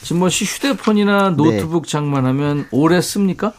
진모 0.04 0.30
씨 0.30 0.46
휴대폰이나 0.46 1.32
노트북 1.32 1.86
네. 1.86 1.92
장만하면 1.92 2.68
오래 2.72 3.00
씁니까? 3.02 3.54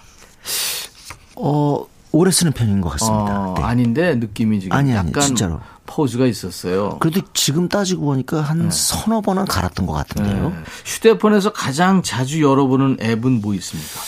어, 1.37 1.87
오래 2.13 2.31
쓰는 2.31 2.53
편인 2.53 2.81
것 2.81 2.91
같습니다. 2.91 3.41
어, 3.51 3.55
네. 3.57 3.63
아닌데 3.65 4.15
느낌이 4.15 4.61
지금 4.61 4.77
아니, 4.77 4.95
아니, 4.95 5.09
약간 5.09 5.23
진짜로. 5.23 5.61
포즈가 5.87 6.27
있었어요. 6.27 6.99
그래도 7.01 7.23
지금 7.33 7.69
따지고 7.69 8.05
보니까 8.07 8.41
한 8.41 8.65
네. 8.65 8.69
서너 8.71 9.21
번은 9.23 9.47
갈았던 9.47 9.87
것 9.87 9.95
같은데요. 9.95 10.51
네. 10.51 10.57
휴대폰에서 10.85 11.53
가장 11.53 12.03
자주 12.03 12.43
열어보는 12.43 12.99
앱은 13.01 13.41
뭐 13.41 13.55
있습니까? 13.55 14.01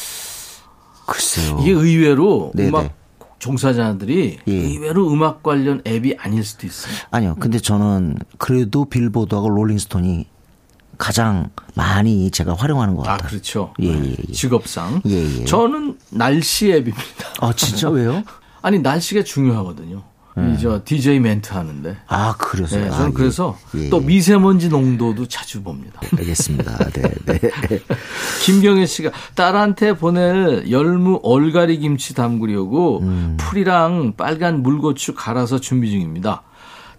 글쎄요. 1.06 1.58
이게 1.60 1.70
의외로 1.72 2.52
네네. 2.54 2.68
음악 2.68 2.90
종사자들이 3.38 4.38
예. 4.46 4.52
의외로 4.52 5.10
음악 5.12 5.42
관련 5.42 5.82
앱이 5.86 6.16
아닐 6.18 6.44
수도 6.44 6.66
있어요. 6.66 6.94
아니요. 7.10 7.36
근데 7.38 7.58
저는 7.58 8.18
그래도 8.38 8.86
빌보드하고 8.86 9.48
롤링스톤이 9.50 10.26
가장 10.98 11.50
많이 11.74 12.30
제가 12.30 12.54
활용하는 12.54 12.96
것 12.96 13.06
아, 13.06 13.12
같아요. 13.12 13.28
그렇죠. 13.28 13.74
예, 13.80 13.88
예, 13.88 14.16
예. 14.28 14.32
직업상. 14.32 15.02
예, 15.06 15.40
예. 15.40 15.44
저는 15.44 15.98
날씨 16.10 16.72
앱입니다. 16.72 17.28
아, 17.40 17.52
진짜 17.54 17.88
왜요? 17.88 18.22
아니, 18.62 18.78
날씨가 18.78 19.22
중요하거든요. 19.22 20.02
이저 20.54 20.82
DJ 20.84 21.20
멘트 21.20 21.52
하는데. 21.54 21.96
아, 22.08 22.34
그래서요. 22.36 22.84
네, 22.84 22.88
아, 22.88 22.92
저는 22.92 23.08
예. 23.10 23.14
그래서 23.14 23.56
예, 23.74 23.88
또 23.88 24.02
예. 24.02 24.06
미세먼지 24.06 24.68
농도도 24.68 25.26
자주 25.26 25.62
봅니다. 25.62 25.98
알겠습니다. 26.16 26.76
네, 26.90 27.02
네. 27.24 27.38
김경혜 28.44 28.84
씨가 28.84 29.12
딸한테 29.34 29.96
보낼 29.96 30.70
열무 30.70 31.20
얼갈이 31.22 31.78
김치 31.78 32.14
담그려고 32.14 33.00
음. 33.00 33.36
풀이랑 33.38 34.14
빨간 34.18 34.62
물고추 34.62 35.14
갈아서 35.14 35.58
준비 35.58 35.90
중입니다. 35.90 36.42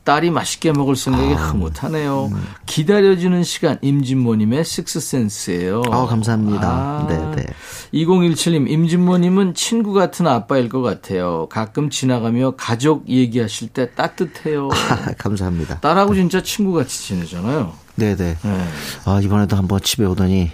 딸이 0.08 0.32
맛있게 0.32 0.72
먹을 0.72 0.96
생각이 0.96 1.34
아, 1.34 1.50
흐뭇하네요. 1.50 2.30
음. 2.32 2.48
기다려주는 2.66 3.44
시간 3.44 3.78
임진모님의 3.82 4.64
식스센스예요. 4.64 5.82
아, 5.92 6.06
감사합니다. 6.06 6.66
아, 6.66 7.06
네, 7.10 7.18
네. 7.36 7.46
2017님 7.94 8.70
임진모님은 8.70 9.54
친구 9.54 9.92
같은 9.92 10.26
아빠일 10.26 10.70
것 10.70 10.82
같아요. 10.82 11.48
가끔 11.50 11.90
지나가며 11.90 12.52
가족 12.56 13.10
얘기하실 13.10 13.68
때 13.68 13.92
따뜻해요. 13.96 14.70
아, 14.72 15.12
감사합니다. 15.20 15.82
딸하고 15.82 16.16
진짜 16.16 16.42
친구같이 16.42 17.08
지내잖아요. 17.08 17.74
네, 17.96 18.16
네. 18.16 18.38
네. 18.42 18.68
아, 19.04 19.20
이번에도 19.22 19.58
한번 19.58 19.82
집에 19.82 20.06
오더니 20.06 20.52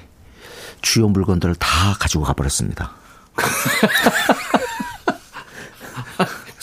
주요 0.81 1.07
물건들을 1.09 1.53
다 1.59 1.93
가지고 1.99 2.23
가버렸습니다. 2.23 2.93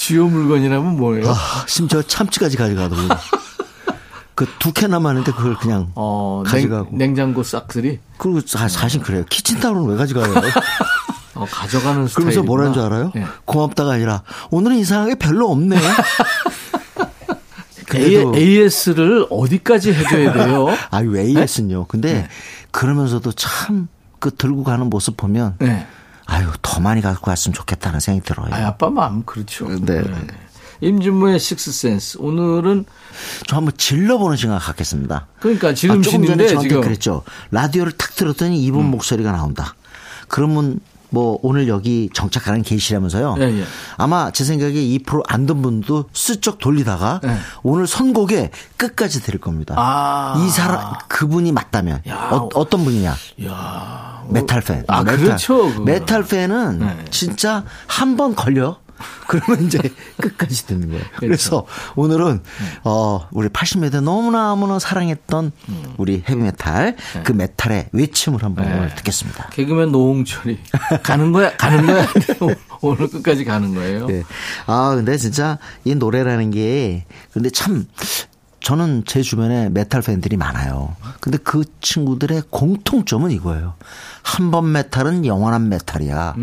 주요 0.01 0.27
물건이라면 0.29 0.97
뭐예요? 0.97 1.29
아, 1.31 1.35
심지어 1.69 2.01
참치까지 2.01 2.57
가져가더군요. 2.57 3.09
그두 4.35 4.73
캔 4.73 4.91
남았는데 4.93 5.33
그걸 5.33 5.55
그냥 5.57 5.93
어, 5.95 6.43
가져가고. 6.47 6.97
냉, 6.97 7.15
장고 7.15 7.43
싹들이 7.43 7.99
그리고 8.17 8.41
사, 8.47 8.67
사실 8.69 9.03
그래요. 9.03 9.25
키친타올은 9.29 9.85
왜 9.85 9.97
가져가요? 9.97 10.33
어, 11.37 11.45
가져가는 11.51 12.07
스타일. 12.07 12.15
그러면서 12.15 12.43
뭐라는 12.43 12.73
줄 12.73 12.83
알아요? 12.83 13.13
네. 13.15 13.27
고맙다가 13.45 13.93
아니라 13.93 14.23
오늘은 14.51 14.79
이상하게 14.79 15.17
별로 15.17 15.51
없네. 15.51 15.77
그래도- 17.87 18.35
AS를 18.35 19.27
어디까지 19.29 19.93
해줘야 19.93 20.33
돼요? 20.33 20.69
아유, 20.91 21.19
AS는요. 21.19 21.85
근데 21.89 22.27
그러면서도 22.71 23.33
참 23.33 23.89
그 24.21 24.31
들고 24.37 24.65
가는 24.65 24.91
모습 24.91 25.17
보면 25.17 25.55
네. 25.61 25.87
아유, 26.31 26.47
더 26.63 26.79
많이 26.79 27.01
갖고 27.01 27.27
갔으면 27.27 27.55
좋겠다는 27.55 27.99
생각이 27.99 28.25
들어요. 28.25 28.55
아, 28.55 28.69
아빠 28.69 28.89
마음 28.89 29.25
그렇죠. 29.25 29.69
네. 29.81 30.01
임진모의 30.81 31.41
식스센스. 31.41 32.19
오늘은 32.21 32.85
저 33.49 33.57
한번 33.57 33.77
질러보는 33.77 34.37
시간 34.37 34.59
갖겠습니다. 34.61 35.27
그러니까 35.41 35.75
지금 35.75 35.99
아, 35.99 36.03
조금 36.03 36.25
전에 36.25 36.47
저한테 36.47 36.69
지금 36.69 36.83
그랬죠. 36.83 37.25
라디오를 37.51 37.93
탁 37.93 38.15
들었더니 38.15 38.63
이분 38.63 38.83
음. 38.83 38.91
목소리가 38.93 39.33
나온다. 39.33 39.75
그러면 40.29 40.79
뭐 41.11 41.39
오늘 41.43 41.69
여기 41.69 42.09
정착하는 42.15 42.63
계시라면서요. 42.63 43.37
예, 43.39 43.43
예. 43.61 43.65
아마 43.97 44.31
제 44.31 44.45
생각에 44.45 44.73
이 44.75 44.99
프로 45.01 45.23
안 45.29 45.47
듣는 45.47 45.63
분도 45.63 46.05
슬쩍 46.13 46.59
돌리다가 46.59 47.21
예. 47.25 47.37
오늘 47.63 47.87
선곡에 47.87 48.51
끝까지 48.77 49.23
들을 49.23 49.39
겁니다. 49.41 49.75
아. 49.77 50.35
이 50.45 50.49
사람 50.51 50.95
그분이 51.09 51.53
맞다면 51.53 52.03
야. 52.09 52.29
어, 52.31 52.69
떤 52.69 52.85
분이냐? 52.85 53.15
야, 53.47 54.23
메탈 54.29 54.61
팬. 54.63 54.85
아, 54.89 55.03
메탈. 55.03 55.19
그렇죠, 55.25 55.57
그거는. 55.59 55.85
메탈 55.85 56.25
팬은 56.25 56.79
네. 56.79 57.05
진짜 57.11 57.65
한 57.87 58.17
번 58.17 58.35
걸려. 58.35 58.77
그러면 59.27 59.65
이제 59.65 59.79
끝까지 60.21 60.67
듣는 60.67 60.89
거예요. 60.89 61.03
그렇죠. 61.17 61.21
그래서 61.21 61.67
오늘은 61.97 62.43
어 62.85 63.29
우리 63.33 63.49
80년대 63.49 64.03
너무나 64.03 64.41
너무나 64.41 64.79
사랑했던 64.79 65.53
우리 65.97 66.23
헤비메탈 66.29 66.97
그 67.25 67.33
메탈의 67.33 67.89
외침을 67.93 68.43
한번 68.43 68.67
네. 68.67 68.77
오늘 68.77 68.95
듣겠습니다. 68.97 69.49
개그맨 69.51 69.93
노홍철이 69.93 70.59
가는 71.03 71.33
거야, 71.33 71.57
가는 71.57 71.87
거야. 71.87 72.07
오늘 72.83 73.09
끝까지 73.09 73.45
가는 73.45 73.75
거예요. 73.75 74.07
네. 74.07 74.23
아 74.67 74.95
근데 74.95 75.17
진짜 75.17 75.59
이 75.85 75.95
노래라는 75.95 76.51
게 76.51 77.05
근데 77.33 77.51
참 77.51 77.87
저는 78.63 79.05
제 79.07 79.23
주변에 79.23 79.69
메탈 79.71 80.03
팬들이 80.03 80.37
많아요. 80.37 80.95
근데 81.21 81.39
그 81.39 81.65
친구들의 81.81 82.43
공통점은 82.51 83.31
이거예요. 83.31 83.75
한 84.23 84.51
번 84.51 84.71
메탈은 84.73 85.25
영원한 85.27 85.69
메탈이야. 85.69 86.35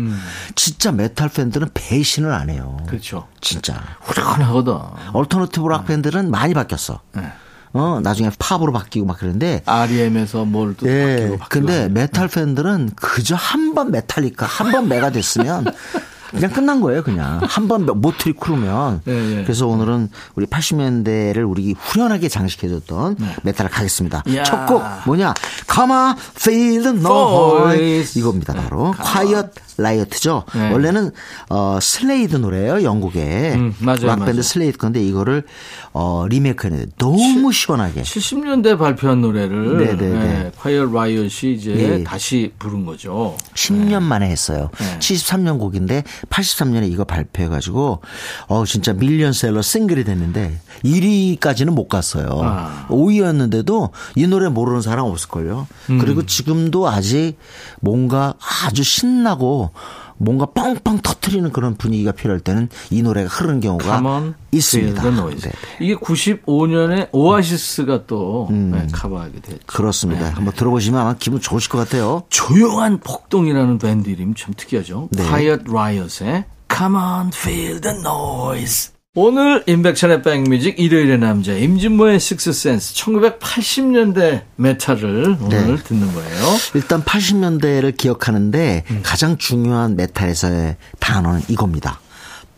진짜 0.54 0.90
메탈 0.92 1.28
팬들은 1.28 1.68
배신을 1.74 2.32
안 2.32 2.50
해요. 2.50 2.76
그렇죠. 2.86 3.28
진짜. 3.40 3.82
후련하거든. 4.00 4.74
alternative 5.12 5.68
락 5.68 5.86
밴드는 5.86 6.30
많이 6.30 6.54
바뀌었어. 6.54 7.00
네. 7.14 7.32
어, 7.74 8.00
나중에 8.02 8.30
팝으로 8.38 8.72
바뀌고 8.72 9.06
막 9.06 9.18
그러는데. 9.18 9.62
REM에서 9.66 10.44
뭐 10.44 10.69
또 10.69 10.88
예. 10.88 11.16
바뀌고 11.16 11.38
바뀌고. 11.38 11.48
근데. 11.66 11.88
메탈 11.88 12.28
팬들은 12.28 12.90
그저 12.96 13.36
한 13.36 13.74
번 13.74 13.90
메탈리카, 13.90 14.44
한 14.46 14.72
번 14.72 14.88
Megadeth면 14.88 15.66
그냥 16.30 16.50
끝난 16.50 16.80
거예요, 16.80 17.02
그냥. 17.02 17.40
한번 17.42 17.86
Mötley 17.86 18.34
Crüe면. 18.34 19.02
예, 19.08 19.38
예. 19.38 19.42
그래서 19.42 19.66
오늘은 19.66 20.10
우리 20.34 20.46
80년대를 20.46 21.48
우리 21.48 21.74
후련하게 21.78 22.28
장식해줬던 22.28 23.16
메탈을 23.42 23.70
가겠습니다. 23.70 24.22
네. 24.26 24.42
첫곡 24.42 24.82
뭐냐? 25.06 25.34
Come 25.72 25.92
on, 25.92 26.16
feel 26.36 26.82
the 26.82 26.98
noise. 26.98 27.78
Noise. 27.80 28.20
이겁니다, 28.20 28.52
바로. 28.54 28.94
Quiet 28.98 29.50
Riot죠. 29.78 30.44
네. 30.54 30.70
원래는 30.72 31.12
어, 31.50 31.78
Slade 31.80 32.36
노래예요, 32.36 32.82
영국의. 32.82 33.52
음, 33.54 33.74
맞아요, 33.78 34.06
락밴드 34.06 34.30
맞아요. 34.30 34.42
Slade 34.42 34.76
건데 34.78 35.02
이거를 35.02 35.44
어, 35.92 36.26
리메이크했는데 36.28 36.92
너무 36.98 37.52
시원하게. 37.52 38.02
70년대 38.02 38.78
발표한 38.78 39.20
노래를 39.20 39.78
네네네. 39.78 40.18
네, 40.18 40.52
콰이어 40.56 40.86
라이엇이 40.86 41.52
이제 41.52 41.72
예. 41.76 42.04
다시 42.04 42.52
부른 42.58 42.84
거죠. 42.84 43.36
10년 43.54 44.02
만에 44.02 44.28
했어요. 44.28 44.70
네. 44.78 44.98
73년 44.98 45.58
곡인데 45.58 46.02
83년에 46.30 46.90
이거 46.90 47.04
발표해가지고 47.04 48.00
어 48.48 48.64
진짜 48.64 48.92
밀리언셀러 48.92 49.62
싱글이 49.62 50.04
됐는데 50.04 50.60
1위까지는 50.84 51.70
못 51.70 51.88
갔어요. 51.88 52.28
아. 52.42 52.86
5위였는데도 52.88 53.90
이 54.16 54.26
노래 54.26 54.48
모르는 54.48 54.82
사람 54.82 55.06
없을걸요. 55.06 55.66
음. 55.90 55.98
그리고 55.98 56.24
지금도 56.26 56.88
아직 56.88 57.36
뭔가 57.80 58.34
아주 58.64 58.82
신나고 58.82 59.70
뭔가 60.18 60.46
뻥뻥 60.46 60.98
터트리는 61.02 61.50
그런 61.52 61.76
분위기가 61.76 62.12
필요할 62.12 62.40
때는 62.40 62.68
이 62.90 63.02
노래가 63.02 63.28
흐르는 63.28 63.60
경우가 63.60 64.34
있습니다. 64.52 65.06
noise. 65.08 65.50
네. 65.50 65.56
이게 65.80 65.94
95년에 65.94 67.08
오아시스가 67.12 68.06
또 68.06 68.48
네, 68.50 68.86
커버하게 68.92 69.40
됐죠. 69.40 69.60
그렇습니다. 69.66 70.24
네. 70.28 70.30
한번 70.30 70.54
들어보시면 70.54 71.00
아마 71.00 71.14
기분 71.14 71.40
좋으실 71.40 71.70
것 71.70 71.78
같아요. 71.78 72.22
조용한 72.28 73.00
폭동이라는 73.00 73.78
밴드 73.78 74.10
이름 74.10 74.34
참 74.34 74.54
특이하죠. 74.56 75.08
네. 75.12 75.22
Quiet 75.24 75.64
Riot의 75.68 76.44
Come 76.70 76.96
on, 76.96 77.30
feel 77.32 77.80
the 77.80 77.96
noise. 78.00 78.97
오늘 79.20 79.64
임백천의 79.66 80.22
백뮤직 80.22 80.78
일요일의 80.78 81.18
남자 81.18 81.52
임진모의 81.52 82.20
식스센스 82.20 82.94
1980년대 82.94 84.42
메탈을 84.54 85.38
오늘 85.40 85.66
네. 85.66 85.82
듣는 85.82 86.14
거예요. 86.14 86.44
일단 86.74 87.02
80년대를 87.02 87.96
기억하는데 87.96 88.84
음. 88.88 89.00
가장 89.02 89.36
중요한 89.36 89.96
메탈에서의 89.96 90.76
단어는 91.00 91.42
이겁니다. 91.48 91.98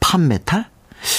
팝 0.00 0.20
메탈? 0.20 0.66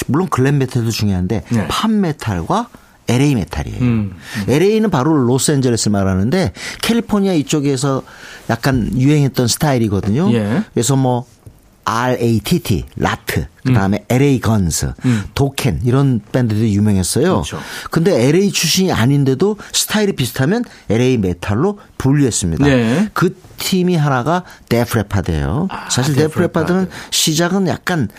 물론 0.05 0.27
glam 0.29 0.59
메탈도 0.59 0.91
중요한데 0.91 1.43
네. 1.49 1.67
팝 1.67 1.89
메탈과 1.89 2.69
LA 3.07 3.33
메탈이에요. 3.33 3.81
음, 3.81 4.15
LA는 4.47 4.91
바로 4.91 5.11
로스앤젤레스 5.25 5.89
말하는데 5.89 6.53
캘리포니아 6.83 7.33
이쪽에서 7.33 8.03
약간 8.51 8.91
유행했던 8.95 9.47
스타일이거든요. 9.47 10.31
예. 10.33 10.63
그래서 10.71 10.95
뭐 10.95 11.25
RATT, 11.85 12.85
Ratt, 12.95 13.47
그 13.65 13.73
다음에 13.73 14.05
LA 14.09 14.39
Guns, 14.39 14.93
Dokken 15.33 15.81
이런 15.83 16.21
밴드들이 16.31 16.75
유명했어요. 16.75 17.25
음. 17.25 17.31
그렇죠. 17.41 17.59
근데 17.89 18.27
LA 18.27 18.51
출신이 18.51 18.91
아닌데도 18.91 19.57
스타일이 19.71 20.13
비슷하면 20.13 20.63
LA 20.89 21.17
메탈로 21.17 21.79
분류했습니다. 21.97 22.65
네. 22.65 23.09
그 23.13 23.35
팀이 23.57 23.95
하나가 23.95 24.43
Def 24.69 24.89
Leppard예요. 24.89 25.67
아, 25.69 25.89
사실 25.89 26.15
Def, 26.15 26.29
Def 26.29 26.40
Leppard는 26.40 26.79
Leppard. 26.81 26.97
시작은 27.11 27.67
약간 27.67 28.09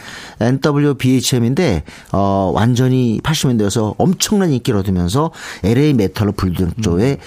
NWBHM인데 0.40 1.82
어 2.12 2.52
완전히 2.54 3.20
80년대에서 3.22 3.94
엄청난 3.98 4.52
인기를 4.52 4.78
얻으면서 4.80 5.30
LA 5.64 5.94
메탈로 5.94 6.32
분류된 6.32 6.74
쪽에 6.82 7.18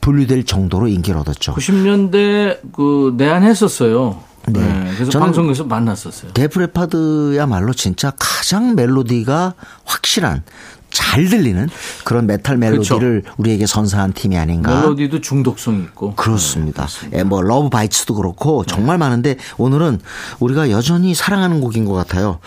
분류될 0.00 0.44
정도로 0.44 0.88
인기를 0.88 1.18
얻었죠. 1.20 1.54
90년대 1.54 2.58
그 2.72 3.14
내한했었어요. 3.16 4.29
네. 4.48 4.60
네. 4.60 4.90
그래서 4.94 5.10
저는 5.10 5.26
방송에서 5.26 5.64
만났었어요. 5.64 6.32
Def 6.32 6.57
Leppard야말로 6.57 7.72
진짜 7.72 8.12
가장 8.18 8.74
멜로디가 8.74 9.54
확실한 9.84 10.42
잘 10.90 11.28
들리는 11.28 11.68
그런 12.04 12.26
메탈 12.26 12.56
멜로디를 12.56 13.22
우리에게 13.36 13.66
선사한 13.66 14.12
팀이 14.12 14.36
아닌가. 14.36 14.70
그렇죠. 14.70 14.88
멜로디도 14.88 15.20
중독성 15.20 15.76
있고. 15.82 16.14
그렇습니다. 16.16 16.88
예, 17.12 17.22
뭐 17.22 17.42
Love 17.42 17.68
Bites도 17.68 18.14
그렇고 18.14 18.64
정말 18.64 18.98
많은데 18.98 19.36
오늘은 19.56 20.00
우리가 20.40 20.70
여전히 20.70 21.14
사랑하는 21.14 21.60
곡인 21.60 21.84
것 21.84 21.92
같아요. 21.92 22.40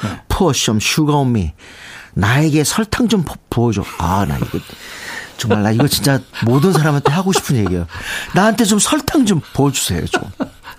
Some 0.50 0.80
sugar 0.84 1.16
on 1.18 1.30
me. 1.30 1.54
나에게 2.16 2.64
설탕 2.66 3.08
좀 3.08 3.24
부- 3.24 3.36
부어줘. 3.50 3.84
아, 3.98 4.26
나 4.28 4.38
이거 4.38 4.60
정말 5.38 5.64
나 5.64 5.72
이거 5.72 5.88
진짜 5.88 6.20
모든 6.46 6.74
사람한테 6.74 7.12
하고 7.14 7.32
싶은 7.32 7.56
얘기예요. 7.56 7.88
나한테 8.36 8.66
좀 8.66 8.78
설탕 8.78 9.26
좀 9.26 9.42
부어주세요, 9.54 10.06
좀. 10.08 10.22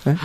네? 0.04 0.16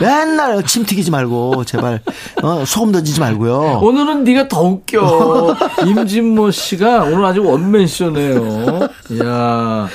맨날 0.00 0.64
침 0.64 0.84
튀기지 0.84 1.10
말고 1.10 1.64
제발 1.64 2.00
어, 2.42 2.64
소금 2.64 2.92
던지지 2.92 3.20
말고요. 3.20 3.80
오늘은 3.82 4.24
네가 4.24 4.48
더 4.48 4.62
웃겨. 4.62 5.56
임진모 5.86 6.50
씨가 6.50 7.04
오늘 7.04 7.24
아주 7.24 7.44
원맨 7.44 7.86
쇼네요. 7.86 8.80
야 9.24 9.88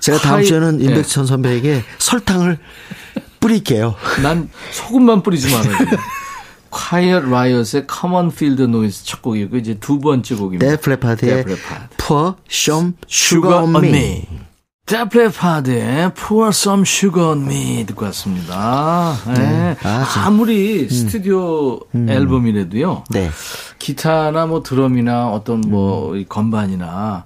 제가 0.00 0.18
다음 0.18 0.34
하이- 0.36 0.44
주에는 0.46 0.80
예. 0.80 0.84
임백천 0.84 1.26
선배에게 1.26 1.82
설탕을 1.98 2.58
뿌릴게요. 3.40 3.94
난 4.22 4.48
소금만 4.72 5.22
뿌리지 5.22 5.52
말아요. 5.54 5.76
Quiet 6.70 7.26
Riot의 7.26 7.86
Come 7.90 8.13
on, 8.13 8.30
feel 8.32 8.49
the 8.49 8.62
noise 8.64 9.04
첫 9.06 9.22
곡이고 9.22 9.56
이제 9.56 9.74
두 9.80 9.98
번째 9.98 10.34
곡입니다. 10.34 10.66
Def 10.66 10.90
Leppard의 10.90 11.36
Def 11.36 11.48
Leppard. 11.50 11.88
Pour 11.96 12.34
Some 12.50 12.92
Sugar 13.08 13.62
on 13.64 13.84
Me. 13.84 14.26
Def 14.86 15.18
Leppard의 15.18 16.14
Pour 16.14 16.50
Some 16.50 16.82
Sugar 16.86 17.30
on 17.30 17.42
Me 17.42 17.84
듣고 17.86 18.04
왔습니다. 18.04 19.16
네. 19.34 19.76
아, 19.82 20.04
참. 20.04 20.24
아무리 20.24 20.88
스튜디오 20.88 21.80
앨범이라도요. 21.92 23.02
네. 23.10 23.28
기타나 23.80 24.46
뭐 24.46 24.62
드럼이나 24.62 25.28
어떤 25.30 25.60
뭐이 25.62 26.26
건반이나 26.28 27.24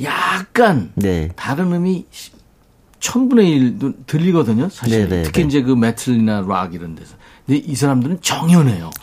약간 0.00 0.92
네. 0.94 1.28
다른 1.34 1.72
음이 1.72 2.06
천분의 3.00 3.50
일도 3.50 3.92
들리거든요, 4.06 4.68
사실. 4.68 5.08
네네, 5.08 5.24
특히 5.24 5.42
네. 5.42 5.48
이제 5.48 5.62
그 5.62 5.72
메틀이나 5.72 6.44
락 6.46 6.72
이런 6.72 6.94
데서. 6.94 7.16
근데 7.44 7.58
이 7.58 7.74
사람들은 7.74 8.20
정연해요. 8.20 8.90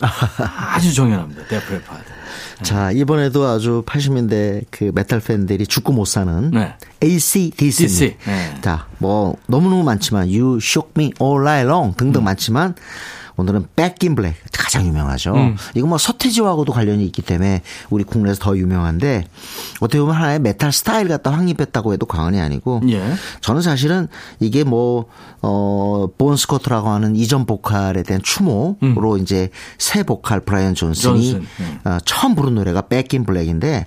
아주 0.72 0.94
정연합니다. 0.94 1.46
Def 1.48 1.65
Leppard. 1.65 2.09
자, 2.62 2.90
이번에도 2.92 3.46
아주 3.46 3.82
80년대 3.86 4.64
그 4.70 4.90
메탈 4.94 5.20
팬들이 5.20 5.66
죽고 5.66 5.92
못 5.92 6.04
사는 6.04 6.50
네. 6.50 6.74
AC/DC. 7.02 7.86
DC. 7.86 8.16
네. 8.26 8.54
자, 8.60 8.86
뭐 8.98 9.36
너무너무 9.46 9.82
많지만 9.82 10.28
You 10.28 10.58
Shook 10.60 10.92
Me 10.96 11.12
All 11.20 11.40
Night 11.42 11.66
Long 11.66 11.90
음. 11.90 11.94
등등 11.96 12.24
많지만 12.24 12.74
오늘은 13.40 13.66
Back 13.74 14.08
in 14.08 14.14
Black 14.14 14.40
가장 14.52 14.86
유명하죠. 14.86 15.34
음. 15.34 15.56
이거 15.74 15.86
뭐 15.86 15.98
서태지와하고도 15.98 16.72
관련이 16.72 17.04
있기 17.06 17.22
때문에 17.22 17.62
우리 17.88 18.04
국내에서 18.04 18.38
더 18.40 18.56
유명한데 18.56 19.24
어떻게 19.80 19.98
보면 19.98 20.14
하나의 20.14 20.38
메탈 20.38 20.72
스타일 20.72 21.08
갖다 21.08 21.32
확립했다고 21.32 21.92
해도 21.92 22.06
과언이 22.06 22.40
아니고 22.40 22.82
예. 22.88 23.14
저는 23.40 23.62
사실은 23.62 24.08
이게 24.38 24.62
뭐, 24.62 25.06
어, 25.42 26.06
본 26.18 26.36
스코트라고 26.36 26.90
하는 26.90 27.16
이전 27.16 27.46
보컬에 27.46 28.02
대한 28.02 28.22
추모로 28.22 29.16
이제 29.20 29.48
새 29.78 30.02
보컬 30.02 30.40
브라이언 30.40 30.74
존슨이 30.74 31.32
존슨, 31.32 31.46
네. 31.58 31.90
어, 31.90 31.98
처음 32.04 32.34
부른 32.34 32.54
노래가 32.54 32.82
in 33.12 33.24
Black인데 33.24 33.86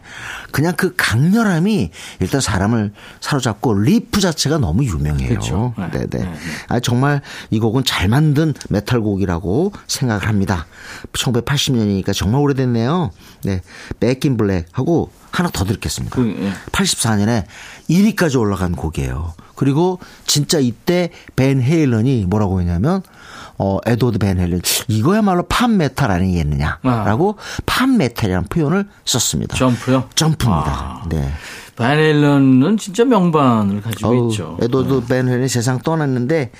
그냥 0.51 0.73
그 0.75 0.95
강렬함이 0.97 1.91
일단 2.19 2.41
사람을 2.41 2.91
사로잡고 3.21 3.73
리프 3.75 4.19
자체가 4.19 4.57
너무 4.57 4.83
유명해요. 4.83 5.29
그렇죠. 5.29 5.73
네. 5.77 5.89
네, 5.91 6.07
네. 6.07 6.33
아, 6.69 6.79
정말 6.79 7.21
이 7.51 7.59
곡은 7.59 7.83
잘 7.85 8.07
만든 8.07 8.53
메탈 8.69 9.01
곡이라고 9.01 9.42
생각을 9.87 10.27
합니다. 10.27 10.65
1980년이니까 11.13 12.13
정말 12.13 12.41
오래됐네요. 12.41 13.11
네. 13.43 13.61
Back 13.99 14.29
in 14.29 14.37
Black 14.37 14.67
하고 14.71 15.11
하나 15.31 15.49
더 15.49 15.65
듣겠습니다. 15.65 16.15
그, 16.15 16.27
예. 16.39 16.53
84년에 16.71 17.45
1위까지 17.89 18.39
올라간 18.39 18.73
곡이에요. 18.73 19.33
그리고 19.55 19.99
진짜 20.25 20.59
이때 20.59 21.11
Van 21.35 21.61
Halen이 21.61 22.25
뭐라고 22.25 22.59
했냐면 22.59 23.01
어 23.57 23.77
Edward 23.85 24.17
Van 24.17 24.39
Halen 24.39 24.61
이거야말로 24.87 25.43
팝 25.43 25.69
메탈 25.69 26.09
아니겠느냐라고 26.11 27.37
팝 27.65 27.89
메탈이라는 27.89 28.47
표현을 28.49 28.87
썼습니다. 29.05 29.55
Jump요? 29.55 30.09
Jump입니다. 30.15 30.71
아. 30.71 31.03
네. 31.09 31.31
Van 31.75 32.03
Halen은 32.03 32.77
진짜 32.77 33.03
명반을 33.05 33.81
가지고 33.81 34.07
어우, 34.09 34.29
있죠. 34.31 34.57
Edward 34.61 35.05
Van 35.07 35.27
Halen이 35.27 35.47
세상 35.47 35.79
떠났는데 35.79 36.51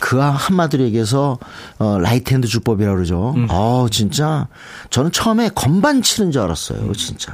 그 0.00 0.18
한마디로 0.18 0.84
얘기해서 0.84 1.38
어 1.78 1.98
right 1.98 2.32
hand 2.32 2.46
주법이라고 2.46 2.94
그러죠. 2.96 3.34
음. 3.36 3.46
어 3.50 3.86
진짜 3.90 4.48
저는 4.90 5.10
처음에 5.12 5.50
건반 5.54 6.02
치는 6.02 6.30
줄 6.30 6.42
알았어요. 6.42 6.92
진짜. 6.94 7.32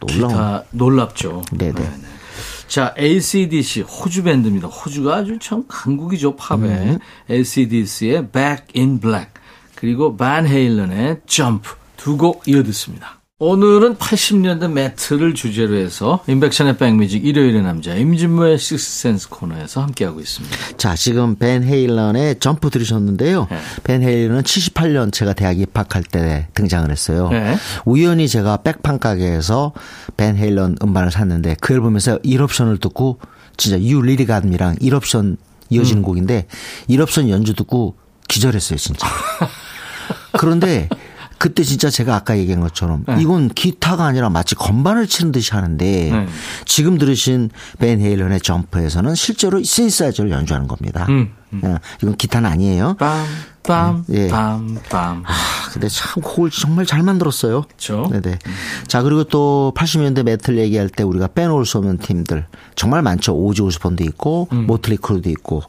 놀라운. 0.00 0.28
기타 0.32 0.64
놀랍죠. 0.70 1.42
네네. 1.52 1.80
자, 2.66 2.94
ACDC 2.98 3.82
호주 3.82 4.24
밴드입니다. 4.24 4.66
호주가 4.68 5.16
아주 5.16 5.38
참 5.40 5.64
강국이죠, 5.68 6.34
팝에. 6.36 6.58
음. 6.58 6.98
ACDC의 7.30 8.28
Back 8.30 8.64
in 8.76 8.98
Black 9.00 9.30
그리고 9.76 10.16
반 10.16 10.46
헤일런의 10.46 11.20
Jump 11.26 11.68
두 11.96 12.16
곡 12.16 12.42
이어 12.48 12.62
듣습니다. 12.64 13.20
오늘은 13.40 13.96
80년대 13.96 14.70
메탈을 14.70 15.34
주제로 15.34 15.74
해서 15.74 16.22
임백천의 16.28 16.76
백뮤직 16.76 17.26
일요일의 17.26 17.62
남자 17.62 17.92
임진모의 17.92 18.60
식스센스 18.60 19.28
코너에서 19.28 19.82
함께하고 19.82 20.20
있습니다. 20.20 20.56
자, 20.76 20.94
지금 20.94 21.34
벤 21.34 21.64
헤일런의 21.64 22.38
점프 22.38 22.70
들으셨는데요. 22.70 23.48
네. 23.50 23.58
벤 23.82 24.02
헤일런은 24.04 24.44
78년 24.44 25.12
제가 25.12 25.32
대학 25.32 25.58
입학할 25.58 26.04
때 26.04 26.46
등장을 26.54 26.88
했어요. 26.88 27.28
네. 27.30 27.56
우연히 27.84 28.28
제가 28.28 28.58
백판 28.58 29.00
가게에서 29.00 29.72
벤 30.16 30.36
헤일런 30.36 30.76
음반을 30.80 31.10
샀는데 31.10 31.56
그 31.60 31.74
앨범에서 31.74 32.18
1옵션을 32.18 32.80
듣고 32.80 33.18
진짜 33.56 33.78
Got 33.78 34.46
Me랑 34.46 34.76
1옵션 34.76 35.38
이어지는 35.70 36.02
음. 36.02 36.04
곡인데 36.04 36.46
1옵션 36.88 37.28
연주 37.30 37.54
듣고 37.54 37.96
기절했어요, 38.28 38.78
진짜. 38.78 39.08
그런데 40.38 40.88
그때 41.38 41.62
진짜 41.62 41.90
제가 41.90 42.14
아까 42.14 42.38
얘기한 42.38 42.60
것처럼 42.60 43.04
이건 43.18 43.48
기타가 43.48 44.04
아니라 44.04 44.30
마치 44.30 44.54
건반을 44.54 45.06
치는 45.06 45.32
듯이 45.32 45.52
하는데 45.52 45.84
네. 45.84 46.26
지금 46.64 46.98
들으신 46.98 47.50
밴 47.78 48.00
헤일런의 48.00 48.40
Jump에서는 48.40 49.14
실제로 49.14 49.62
신시사이저를 49.62 50.30
연주하는 50.30 50.66
겁니다. 50.66 51.06
음, 51.08 51.32
어, 51.62 51.78
이건 52.02 52.16
기타는 52.16 52.50
아니에요. 52.50 52.96
빰, 52.98 53.24
빰, 53.62 54.02
예. 54.10 54.28
빰, 54.28 54.78
빰. 54.88 55.22
아, 55.24 55.32
근데 55.72 55.88
참 55.88 56.22
곡을 56.22 56.50
정말 56.50 56.86
잘 56.86 57.02
만들었어요. 57.02 57.62
그쵸? 57.62 58.08
네네. 58.10 58.38
자, 58.86 59.02
그리고 59.02 59.24
또 59.24 59.72
80년대 59.76 60.22
메탈 60.22 60.58
얘기할 60.58 60.88
때 60.88 61.02
우리가 61.02 61.28
빼놓을 61.28 61.64
수 61.66 61.78
없는 61.78 61.98
팀들 61.98 62.46
정말 62.76 63.02
많죠. 63.02 63.34
오지 63.34 63.62
오스본도 63.62 64.04
있고, 64.04 64.48
음. 64.52 64.66
모틀리 64.66 64.96
크루도 64.98 65.30
있고. 65.30 65.62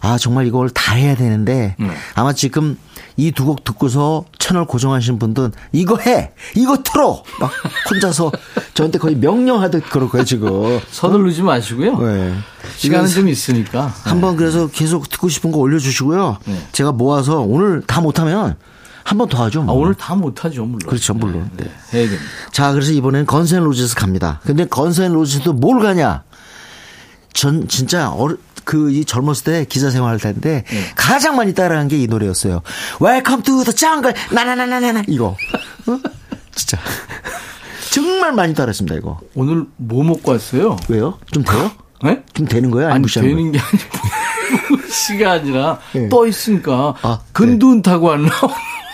아, 0.00 0.18
정말 0.18 0.46
이걸 0.46 0.68
다 0.70 0.94
해야 0.94 1.14
되는데 1.16 1.76
네. 1.78 1.90
아마 2.14 2.32
지금 2.32 2.76
이 3.16 3.32
두 3.32 3.44
곡 3.44 3.64
듣고서 3.64 4.24
채널 4.38 4.64
고정하신 4.64 5.18
분들은 5.18 5.50
이거 5.72 5.96
해! 5.98 6.30
이거 6.54 6.78
틀어! 6.84 7.22
막 7.40 7.50
혼자서 7.90 8.30
저한테 8.74 8.98
거의 8.98 9.16
명령하듯 9.16 9.90
그럴 9.90 10.08
거예요, 10.08 10.24
지금. 10.24 10.78
서두르지 10.90 11.42
마시고요. 11.42 11.98
네. 11.98 12.34
시간은 12.76 13.08
좀 13.08 13.28
있으니까. 13.28 13.92
한번 14.04 14.36
그래서 14.36 14.68
계속 14.68 15.10
듣고 15.18 15.28
싶은 15.28 15.50
거 15.52 15.58
올려주시고요. 15.58 16.38
네. 16.46 16.62
제가 16.72 16.92
모아서 16.92 17.40
오늘 17.40 17.82
다 17.86 18.00
못하면 18.00 18.56
한 19.04 19.18
번 19.18 19.28
더 19.28 19.42
하죠. 19.44 19.62
아, 19.62 19.64
뭐. 19.64 19.74
오늘 19.76 19.94
다 19.94 20.14
못하죠, 20.14 20.64
물론. 20.64 20.80
그렇죠, 20.86 21.14
물론. 21.14 21.50
네, 21.56 21.64
네. 21.92 22.02
됩니다. 22.06 22.22
자, 22.52 22.72
그래서 22.72 22.92
이번엔 22.92 23.26
건센 23.26 23.62
로지스 23.64 23.94
갑니다. 23.96 24.40
근데 24.44 24.64
건센 24.66 25.12
로지스도 25.12 25.54
뭘 25.54 25.80
가냐? 25.82 26.22
전 27.32 27.66
진짜 27.68 28.10
어르 28.10 28.36
그이 28.64 29.04
젊었을 29.06 29.44
때 29.44 29.64
기자 29.64 29.88
생활할 29.90 30.18
텐데 30.18 30.64
가장 30.94 31.36
많이 31.36 31.54
따라한 31.54 31.88
게 31.88 31.96
이 31.98 32.06
노래였어요. 32.06 32.60
Welcome 33.00 33.42
to 33.44 33.64
the 33.64 33.74
jungle. 33.74 34.14
나나나나나나 34.30 35.02
이거. 35.08 35.36
어? 35.86 35.98
진짜 36.54 36.76
정말 37.90 38.32
많이 38.32 38.52
따라했습니다 38.54 38.94
이거. 38.96 39.18
오늘 39.34 39.64
뭐 39.76 40.04
먹고 40.04 40.32
왔어요? 40.32 40.76
왜요? 40.88 41.18
좀 41.32 41.42
돼요? 41.44 41.70
네? 42.04 42.22
좀 42.34 42.46
되는 42.46 42.70
거예요? 42.70 42.90
아니, 42.92 43.06
되는 43.06 43.52
게 43.52 43.58
아니고 43.58 43.98
시가 44.90 45.32
아니라 45.32 45.78
네. 45.92 46.08
떠 46.08 46.26
있으니까 46.26 46.94
아, 47.02 47.20
근두운 47.32 47.82
타고 47.82 48.10
안 48.12 48.22
나오. 48.26 48.50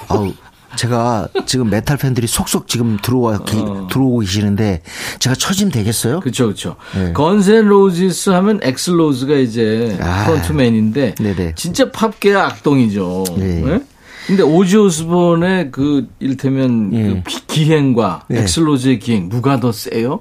아우 0.09 0.33
제가 0.77 1.29
지금 1.47 1.71
메탈 1.71 1.97
팬들이 1.97 2.27
속속 2.27 2.67
지금 2.67 2.97
들어와 3.01 3.39
기- 3.39 3.57
들어오고 3.91 4.19
계시는데 4.21 4.83
제가 5.21 5.37
처짐 5.37 5.71
되겠어요? 5.71 6.19
그렇죠, 6.19 6.47
그렇죠. 6.47 6.77
네. 6.97 7.13
Guns 7.13 7.49
N' 7.49 7.67
Roses 7.69 8.31
하면 8.31 8.59
액슬 8.63 8.99
로즈가 8.99 9.35
이제 9.37 9.97
아. 10.01 10.25
frontman인데 10.27 11.15
네네. 11.15 11.55
진짜 11.55 11.91
팝계 11.93 12.35
악동이죠. 12.35 13.25
네. 13.37 13.61
네? 13.63 13.81
근데 14.27 14.43
오지 14.43 14.77
오스본의 14.79 15.71
그 15.71 16.09
일테면 16.19 16.93
예. 16.95 17.03
그 17.09 17.23
비- 17.25 17.47
기행과 17.47 18.25
네. 18.29 18.41
액슬 18.41 18.70
로즈의 18.70 18.99
기행 18.99 19.29
누가 19.29 19.61
더 19.61 19.71
세요? 19.71 20.21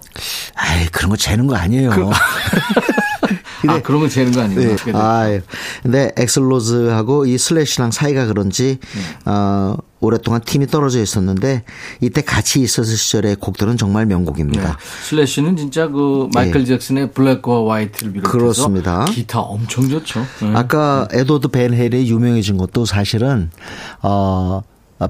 아이 0.56 0.86
그런 0.88 1.10
거 1.10 1.16
재는 1.16 1.48
거 1.48 1.56
아니에요. 1.56 1.90
아 3.68 3.82
그런 3.82 4.02
건 4.02 4.10
재는 4.10 4.32
거 4.32 4.42
아니에요? 4.42 4.76
네. 4.76 4.92
아, 4.94 5.30
예. 5.30 5.42
근데 5.82 6.12
액슬 6.18 6.65
로즈하고 6.65 7.26
이 7.26 7.38
슬래시랑 7.38 7.92
사이가 7.92 8.26
그런지 8.26 8.80
어, 9.26 9.78
오랫동안 10.00 10.42
팀이 10.42 10.68
떨어져 10.68 11.02
있었는데 11.02 11.64
이때 12.02 12.22
같이 12.22 12.62
있었을 12.62 12.98
시절의 12.98 13.38
곡들은 13.38 13.78
정말 13.78 14.06
명곡입니다. 14.06 14.62
네. 14.72 14.74
슬래시는 15.04 15.56
진짜 15.56 15.88
그 15.88 16.30
마이클 16.34 16.66
잭슨의 16.66 17.12
Black 17.12 17.70
or 17.70 17.78
White를 17.78 18.14
비롯해서 18.14 18.36
예. 18.36 18.40
그렇습니다. 18.40 19.06
기타 19.06 19.40
엄청 19.40 19.88
좋죠. 19.88 20.26
네. 20.42 20.52
아까 20.56 21.08
에드워드 21.12 21.48
밴 21.50 21.74
헤일런이 21.74 22.10
유명해진 22.10 22.58
것도 22.58 22.86
사실은 22.86 23.50
어, 24.02 24.44
어, 24.54 24.64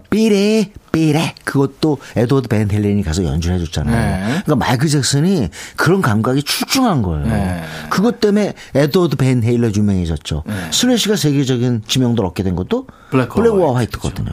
Beat 0.10 0.51
It 0.51 0.72
Beat 0.92 1.21
It 1.21 1.36
그것도 1.44 1.98
에드워드 2.16 2.48
밴 2.50 2.70
헤일런이 2.72 3.02
가서 3.04 3.24
연주를 3.24 3.58
해줬잖아요. 3.60 3.96
네. 3.96 4.24
그러니까 4.46 4.56
마이클 4.56 4.88
잭슨이 4.88 5.50
그런 5.76 6.02
감각이 6.02 6.44
출중한 6.44 7.02
거예요. 7.02 7.26
네. 7.26 7.64
그것 7.90 8.20
때문에 8.20 8.54
에드워드 8.76 9.16
밴 9.16 9.44
헤일런 9.44 9.72
유명해졌죠. 9.76 10.44
슬래시가 10.72 11.16
세계적인 11.16 11.84
지명도를 11.88 12.28
얻게 12.28 12.44
된 12.44 12.56
것도 12.56 12.86
Black 13.10 13.34
or 13.36 13.47
Black 13.47 13.76
or 13.76 13.98
White. 13.98 14.08
White거든요. 14.08 14.32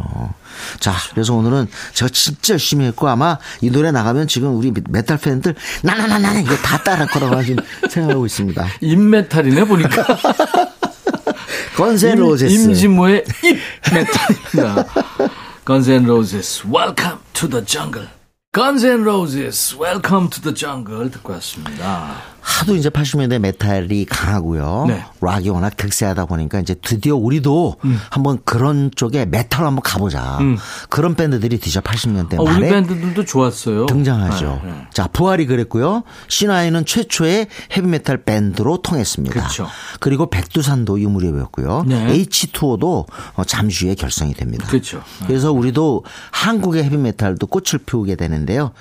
자, 0.80 0.92
그래서 1.14 1.34
오늘은 1.34 1.66
제가 1.94 2.10
진짜 2.12 2.52
열심히 2.54 2.84
했고 2.86 3.08
아마 3.08 3.38
이 3.62 3.70
노래 3.70 3.90
나가면 3.90 4.26
지금 4.28 4.54
우리 4.56 4.72
메탈 4.90 5.16
팬들 5.16 5.54
나나나나 5.82 6.40
이거 6.40 6.54
다 6.56 6.76
따라할 6.82 7.06
거라고 7.06 7.42
지금 7.42 7.64
생각하고 7.88 8.26
있습니다. 8.26 8.66
입메탈이네 8.82 9.64
보니까. 9.64 10.04
Guns 11.76 12.12
N'- 12.12 12.18
Roses. 12.20 12.52
임진모의 12.52 13.24
입 13.44 13.58
메탈입니다. 13.94 14.86
Guns 15.69 15.89
N' 15.89 16.05
Roses, 16.05 16.63
Welcome 16.65 17.19
to 17.33 17.47
the 17.47 17.61
Jungle. 17.61 18.07
Guns 18.53 18.83
N' 18.83 19.03
Roses, 19.03 19.75
Welcome 19.77 20.29
to 20.29 20.41
the 20.41 20.53
Jungle 20.53 21.09
듣고 21.09 21.33
왔습니다. 21.33 22.21
하도 22.40 22.76
이제 22.76 22.88
80년대 22.88 23.38
메탈이 23.38 24.04
강하고요. 24.06 24.86
네. 24.88 25.04
락이 25.20 25.48
워낙 25.50 25.76
득세하다 25.76 26.26
보니까 26.26 26.60
이제 26.60 26.74
드디어 26.74 27.16
우리도 27.16 27.76
음. 27.84 27.98
한번 28.10 28.38
그런 28.44 28.90
쪽에 28.94 29.26
메탈 29.26 29.64
한번 29.64 29.82
가보자. 29.82 30.38
그런 30.88 31.14
밴드들이 31.14 31.58
드디어 31.58 31.80
80년대 31.82 32.38
아, 32.38 32.42
우리 32.42 32.52
말에 32.52 32.68
밴드들도 32.70 33.24
좋았어요. 33.24 33.86
등장하죠. 33.86 34.60
네, 34.64 34.70
네. 34.70 34.86
자, 34.92 35.06
부활이 35.06 35.46
그랬고요. 35.46 36.02
신화에는 36.28 36.84
최초의 36.86 37.48
헤비메탈 37.76 38.24
밴드로 38.24 38.78
통했습니다. 38.82 39.34
그렇죠. 39.34 39.66
그리고 40.00 40.28
백두산도 40.30 40.98
이 40.98 41.06
무렵이었고요. 41.06 41.84
네. 41.86 42.06
H2O도 42.24 43.06
어, 43.34 43.44
잠시 43.44 43.86
후에 43.86 43.94
결성이 43.94 44.34
됩니다. 44.34 44.66
그렇죠. 44.68 45.02
그래서 45.26 45.52
우리도 45.52 46.04
한국의 46.30 46.84
헤비메탈도 46.84 47.46
꽃을 47.46 47.80
피우게 47.84 48.16
되는데요. 48.16 48.72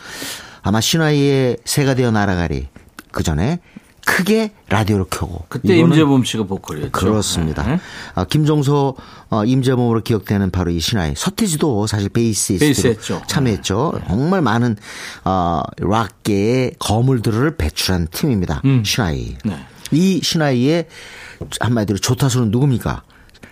아마 0.61 0.81
신화의 0.81 1.57
새가 1.65 1.95
되어 1.95 2.11
날아가리 2.11 2.67
그 3.11 3.23
전에 3.23 3.59
크게 4.05 4.51
라디오를 4.69 5.05
켜고 5.09 5.45
그때 5.49 5.77
임재범 5.77 6.23
씨가 6.23 6.43
보컬이었죠. 6.43 6.91
그렇습니다. 6.91 7.63
네. 7.63 7.79
아, 8.15 8.25
김종서 8.25 8.95
어, 9.29 9.45
임재범으로 9.45 10.01
기억되는 10.01 10.49
바로 10.51 10.71
이 10.71 10.79
신화의 10.79 11.13
서태지도 11.15 11.85
사실 11.85 12.09
베이스했죠. 12.09 13.21
참여했죠. 13.27 14.01
정말 14.07 14.41
많은 14.41 14.77
어, 15.25 15.61
락계의 15.77 16.75
거물들을 16.79 17.57
배출한 17.57 18.07
팀입니다. 18.09 18.61
시나위. 18.83 19.37
네. 19.45 19.65
이 19.91 20.21
시나위 20.23 20.87
한마디로 21.59 21.99
조타수는 21.99 22.51
누굽니까? 22.51 23.03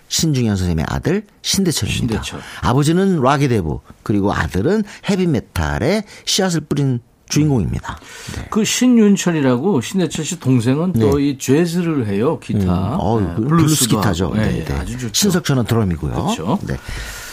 신중현 0.09 0.55
선생님의 0.55 0.85
아들 0.87 1.25
신대철입니다. 1.41 2.23
신대철. 2.23 2.39
아버지는 2.61 3.21
락의 3.21 3.49
대부 3.49 3.81
그리고 4.03 4.33
아들은 4.33 4.83
헤비메탈의 5.09 6.03
씨앗을 6.25 6.61
뿌린 6.61 7.01
주인공입니다. 7.29 7.97
네. 8.35 8.47
그 8.49 8.63
신윤철이라고 8.63 9.81
신해철 9.81 10.25
씨 10.25 10.39
동생은 10.39 10.93
또 10.93 11.26
이 11.26 11.37
재즈를 11.37 12.07
해요 12.07 12.39
기타, 12.39 12.97
어, 12.97 13.19
네, 13.19 13.47
블루스 13.47 13.87
기타죠. 13.87 14.25
하고. 14.25 14.35
네, 14.35 14.59
예, 14.59 14.63
네. 14.63 14.73
아주 14.73 14.93
좋죠. 14.97 15.13
신석철은 15.13 15.65
드럼이고요. 15.65 16.11
그렇죠. 16.11 16.59
네. 16.63 16.75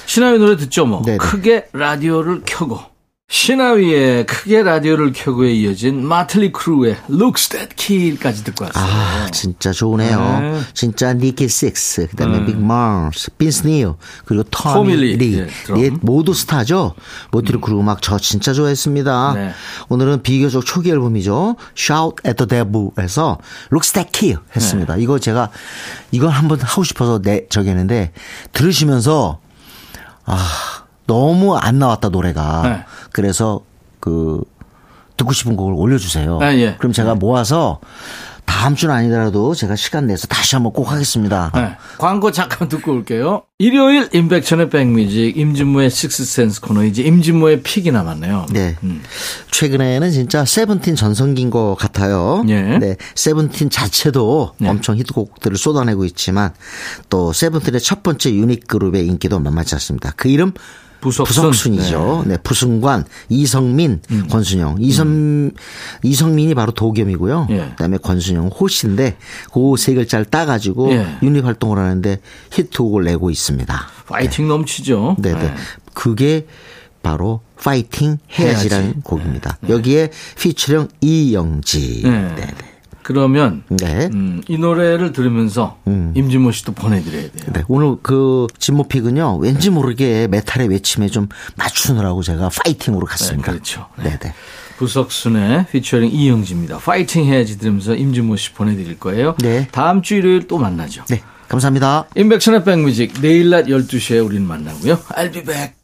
시나위 0.06 0.38
노래 0.38 0.56
듣죠 0.56 0.86
뭐. 0.86 1.02
네네. 1.02 1.18
크게 1.18 1.68
라디오를 1.72 2.42
켜고. 2.44 2.93
시나위의 3.28 4.26
크게 4.26 4.62
라디오를 4.62 5.12
켜고에 5.14 5.50
이어진 5.52 6.06
머틀리 6.06 6.52
크루의 6.52 6.96
Looks 7.10 7.48
That 7.48 7.74
Kill까지 7.74 8.44
듣고 8.44 8.66
왔어요. 8.66 8.84
아, 8.84 9.28
진짜 9.32 9.72
좋으네요. 9.72 10.40
네. 10.40 10.60
진짜 10.74 11.14
니키 11.14 11.48
식스, 11.48 12.08
그 12.10 12.16
다음에 12.16 12.44
믹 12.44 12.58
마스, 12.58 13.30
빈스 13.38 13.66
닐, 13.66 13.96
그리고 14.26 14.44
토미 14.50 14.94
리, 14.96 15.16
리, 15.16 15.38
예. 15.38 15.48
예, 15.78 15.90
모두 16.02 16.34
스타죠. 16.34 16.94
모틀리 17.30 17.60
크루 17.62 17.80
음악 17.80 18.02
저 18.02 18.18
진짜 18.18 18.52
좋아했습니다. 18.52 19.32
네. 19.34 19.52
오늘은 19.88 20.22
비교적 20.22 20.64
초기 20.66 20.90
앨범이죠. 20.90 21.56
Shout 21.76 22.16
at 22.26 22.36
the 22.36 22.46
Devil에서 22.46 23.38
Looks 23.72 23.92
That 23.94 24.10
Kill 24.12 24.36
네. 24.36 24.52
했습니다. 24.56 24.96
이거 24.98 25.18
제가 25.18 25.50
이건 26.10 26.28
한번 26.28 26.60
하고 26.60 26.84
싶어서 26.84 27.22
내 27.22 27.46
저기 27.48 27.70
했는데 27.70 28.12
들으시면서 28.52 29.40
아 30.26 30.38
너무 31.06 31.56
안 31.56 31.78
나왔다 31.78 32.08
노래가. 32.08 32.84
네. 33.14 33.22
그래서 33.22 33.60
그 34.00 34.42
듣고 35.16 35.32
싶은 35.32 35.56
곡을 35.56 35.74
올려주세요. 35.74 36.40
아, 36.42 36.54
예. 36.54 36.74
그럼 36.76 36.92
제가 36.92 37.14
모아서 37.14 37.80
다음 38.44 38.74
주는 38.74 38.94
아니더라도 38.94 39.54
제가 39.54 39.74
시간 39.74 40.06
내서 40.06 40.26
다시 40.26 40.54
한번 40.54 40.72
꼭 40.72 40.90
하겠습니다. 40.92 41.50
네. 41.54 41.76
광고 41.96 42.30
잠깐 42.30 42.68
듣고 42.68 42.92
올게요. 42.92 43.42
일요일 43.58 44.08
임백천의 44.12 44.68
백뮤직 44.68 45.36
임진모의 45.38 45.88
식스센스 45.88 46.60
코너 46.60 46.84
이제 46.84 47.02
임진모의 47.02 47.62
pick이 47.62 47.90
남았네요. 47.90 48.46
네. 48.52 48.76
음. 48.82 49.02
최근에는 49.50 50.10
진짜 50.10 50.44
세븐틴 50.44 50.94
전성기인 50.94 51.50
것 51.50 51.74
같아요. 51.78 52.44
예. 52.48 52.78
네. 52.78 52.96
세븐틴 53.14 53.70
자체도 53.70 54.54
엄청 54.62 54.96
히트곡들을 54.96 55.56
쏟아내고 55.56 56.04
있지만 56.04 56.52
또 57.08 57.32
세븐틴의 57.32 57.80
첫 57.80 58.02
번째 58.02 58.34
유닛 58.34 58.66
그룹의 58.66 59.06
인기도 59.06 59.38
만만치 59.38 59.74
않습니다. 59.76 60.12
그 60.16 60.28
이름 60.28 60.52
부석순. 61.10 61.74
이죠 61.74 62.24
네. 62.26 62.36
부승관, 62.38 63.04
이성민, 63.28 64.00
권순영. 64.30 64.76
이성, 64.80 65.50
이성민이 66.02 66.54
바로 66.54 66.72
도겸이고요. 66.72 67.48
예. 67.50 67.58
그다음에 67.70 67.98
권순영 67.98 68.48
호시인데 68.48 69.16
그 69.52 69.74
세 69.76 69.94
글자를 69.94 70.24
따 70.26 70.46
가지고 70.46 70.92
예. 70.92 71.06
유닛 71.22 71.44
활동을 71.44 71.78
하는데 71.78 72.20
히트곡을 72.52 73.04
내고 73.04 73.30
있습니다. 73.30 73.86
파이팅 74.06 74.48
넘치죠. 74.48 75.16
네네. 75.18 75.38
네. 75.42 75.54
그게 75.92 76.46
바로 77.02 77.40
파이팅 77.62 78.18
해야지라는 78.38 78.84
해야지. 78.86 79.00
곡입니다. 79.04 79.58
여기에 79.68 80.10
피처링 80.38 80.88
이영지. 81.00 82.00
네. 82.04 82.10
네네. 82.10 82.54
그러면 83.04 83.62
네. 83.68 84.08
음, 84.12 84.42
이 84.48 84.56
노래를 84.56 85.12
들으면서 85.12 85.78
임진모 85.86 86.50
씨도 86.52 86.72
보내드려야 86.72 87.30
돼요. 87.30 87.52
네, 87.52 87.62
오늘 87.68 87.96
그 88.02 88.46
진모픽은요, 88.58 89.36
왠지 89.36 89.68
모르게 89.70 90.26
메탈의 90.26 90.68
외침에 90.68 91.08
좀 91.08 91.28
맞추느라고 91.56 92.22
제가 92.22 92.48
파이팅으로 92.48 93.06
갔습니다. 93.06 93.52
네, 93.52 93.58
그렇죠. 93.58 93.86
네. 93.98 94.04
네, 94.04 94.18
네. 94.18 94.34
부석순의 94.78 95.66
피처링 95.70 96.10
이영지입니다. 96.10 96.78
파이팅 96.78 97.26
해야지 97.26 97.58
들으면서 97.58 97.94
임진모 97.94 98.36
씨 98.36 98.52
보내드릴 98.54 98.98
거예요. 98.98 99.36
네. 99.38 99.68
다음 99.70 100.02
주 100.02 100.16
일요일 100.16 100.48
또 100.48 100.58
만나죠. 100.58 101.04
네, 101.04 101.22
감사합니다. 101.48 102.06
임백천의 102.16 102.64
백뮤직 102.64 103.20
내일 103.20 103.50
낮 103.50 103.66
12시에 103.66 104.24
우리는 104.24 104.46
만나고요. 104.46 104.96
I'll 105.10 105.32
be 105.32 105.44
back. 105.44 105.83